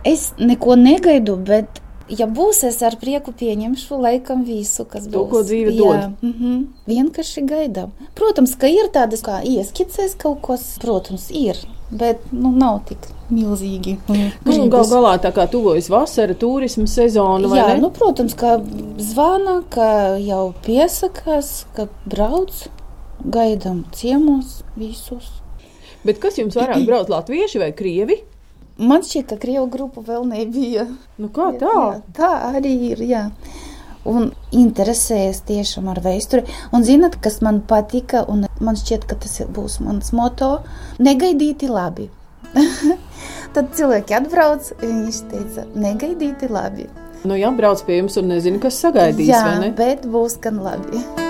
Es 0.10 0.32
neko 0.42 0.74
negaidu, 0.80 1.36
bet 1.46 1.82
ja 2.10 2.28
būs, 2.28 2.64
es 2.68 2.80
ar 2.86 2.98
prieku 3.02 3.34
pieņemšu 3.38 4.00
laikam 4.02 4.42
visu, 4.48 4.86
kas 4.90 5.06
būs. 5.06 5.14
To, 5.14 5.26
ko 5.30 5.44
dzīve 5.46 5.76
dod. 5.78 6.00
Jā, 6.00 6.08
mm 6.22 6.34
-hmm. 6.40 6.64
vienkārši 6.88 7.46
gaidām. 7.46 7.92
Protams, 8.16 8.56
ka 8.56 8.68
ir 8.68 8.90
tādas 8.94 9.22
kā 9.22 9.42
ieskicēs 9.44 10.18
kaut 10.18 10.42
kas, 10.48 10.78
protams, 10.82 11.30
ir, 11.32 11.58
bet 11.92 12.24
nu, 12.32 12.52
nav 12.56 12.82
tik 12.90 13.10
milzīgi. 13.32 13.98
Nu, 14.08 14.56
gal 14.72 14.88
galā 14.90 15.16
tā 15.24 15.32
kā 15.36 15.46
tuvojas 15.52 15.90
vasara, 15.92 16.36
turisma 16.38 16.88
sezona. 16.90 17.52
Jā, 17.56 17.68
nu, 17.80 17.92
protams, 17.96 18.36
ka 18.38 18.58
zvana, 19.02 19.62
ka 19.72 20.18
jau 20.22 20.52
piesakās, 20.66 21.54
ka 21.78 21.88
brauc, 22.10 22.66
gaidām 23.22 23.86
ciemos 23.96 24.62
visus. 24.80 25.30
Bet 26.06 26.22
kas 26.22 26.40
jums 26.42 26.58
vairāk 26.58 26.86
brauc, 26.88 27.12
latvieši 27.12 27.62
vai 27.62 27.72
krievi? 27.78 28.22
Man 28.82 29.04
šķiet, 29.06 29.28
ka 29.30 29.38
krievu 29.42 29.68
grupu 29.70 30.02
vēl 30.06 30.24
nebija. 30.26 30.88
Nu, 31.22 31.30
kā 31.34 31.52
tā? 31.62 31.70
Jā, 31.70 32.00
tā 32.18 32.32
arī 32.50 32.72
ir. 32.94 33.04
Jā. 33.06 33.28
Un 34.10 34.32
interesējas 34.56 35.44
tiešām 35.46 35.92
ar 35.92 36.02
vēsturi. 36.02 36.48
Un 36.74 36.86
zinat, 36.88 37.20
kas 37.22 37.40
man 37.46 37.62
patika, 37.62 38.24
un 38.28 38.48
man 38.60 38.80
šķiet, 38.80 39.06
ka 39.10 39.20
tas 39.22 39.42
būs 39.46 39.80
mans 39.86 40.14
moto- 40.18 40.64
negaidīti 41.08 41.70
labi. 41.70 42.10
Tad 43.56 43.74
cilvēki 43.78 44.18
atbrauc, 44.18 44.74
viņš 44.82 45.24
teica, 45.32 45.68
negaidīti 45.76 46.50
labi. 46.52 46.90
Nu, 47.24 47.38
jā, 47.38 47.52
brauc 47.54 47.84
pie 47.86 48.00
jums 48.00 48.18
un 48.18 48.32
nezinu, 48.34 48.62
kas 48.64 48.82
sagaidīs. 48.82 49.30
Jā, 49.30 49.44
bet 49.78 50.08
būs 50.10 50.40
gan 50.42 50.64
labi. 50.66 51.30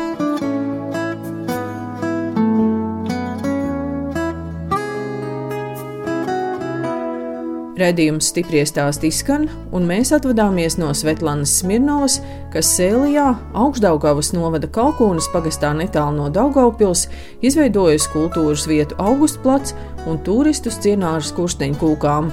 Redījums 7.82 8.28
stipri 8.30 8.62
stāst 8.68 9.02
izskan, 9.08 9.48
un 9.74 9.88
mēs 9.90 10.12
atvadāmies 10.14 10.76
no 10.78 10.92
Svetlanas 10.94 11.54
Smirnovas, 11.62 12.20
kas 12.54 12.70
Sēlijā, 12.76 13.32
augšdaugavas 13.58 14.30
novada 14.36 14.70
Kalkūnas 14.70 15.30
pagastā 15.34 15.72
netālu 15.74 16.20
no 16.20 16.28
Daugaupils, 16.30 17.08
izveidojusi 17.42 18.12
kultūras 18.14 18.68
vietu 18.70 18.98
Augustplats 19.02 19.74
un 20.06 20.20
turistus 20.22 20.78
cienāžas 20.84 21.34
kursteņu 21.38 21.80
kūkām. 21.82 22.30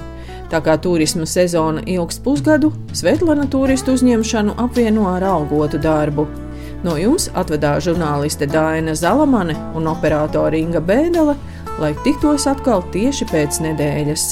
Tā 0.53 0.61
kā 0.65 0.75
turisma 0.81 1.25
sezona 1.29 1.81
ilgs 1.89 2.21
pusgadu, 2.25 2.69
Svetlana 2.93 3.47
turistu 3.49 3.97
uzņemšanu 3.97 4.57
apvieno 4.61 5.07
ar 5.15 5.25
algotu 5.31 5.81
darbu. 5.81 6.27
No 6.85 6.93
jums 6.99 7.25
atvedās 7.37 7.87
žurnāliste 7.87 8.45
Dāna 8.49 8.93
Zalamane 8.97 9.57
un 9.77 9.89
operātore 9.89 10.61
Inga 10.61 10.81
Bēdele, 10.83 11.37
lai 11.81 11.95
tiktos 12.05 12.45
atkal 12.49 12.85
tieši 12.93 13.29
pēc 13.33 13.63
nedēļas. 13.65 14.29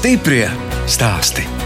Stiprie 0.00 0.48
stāsti. 0.88 1.59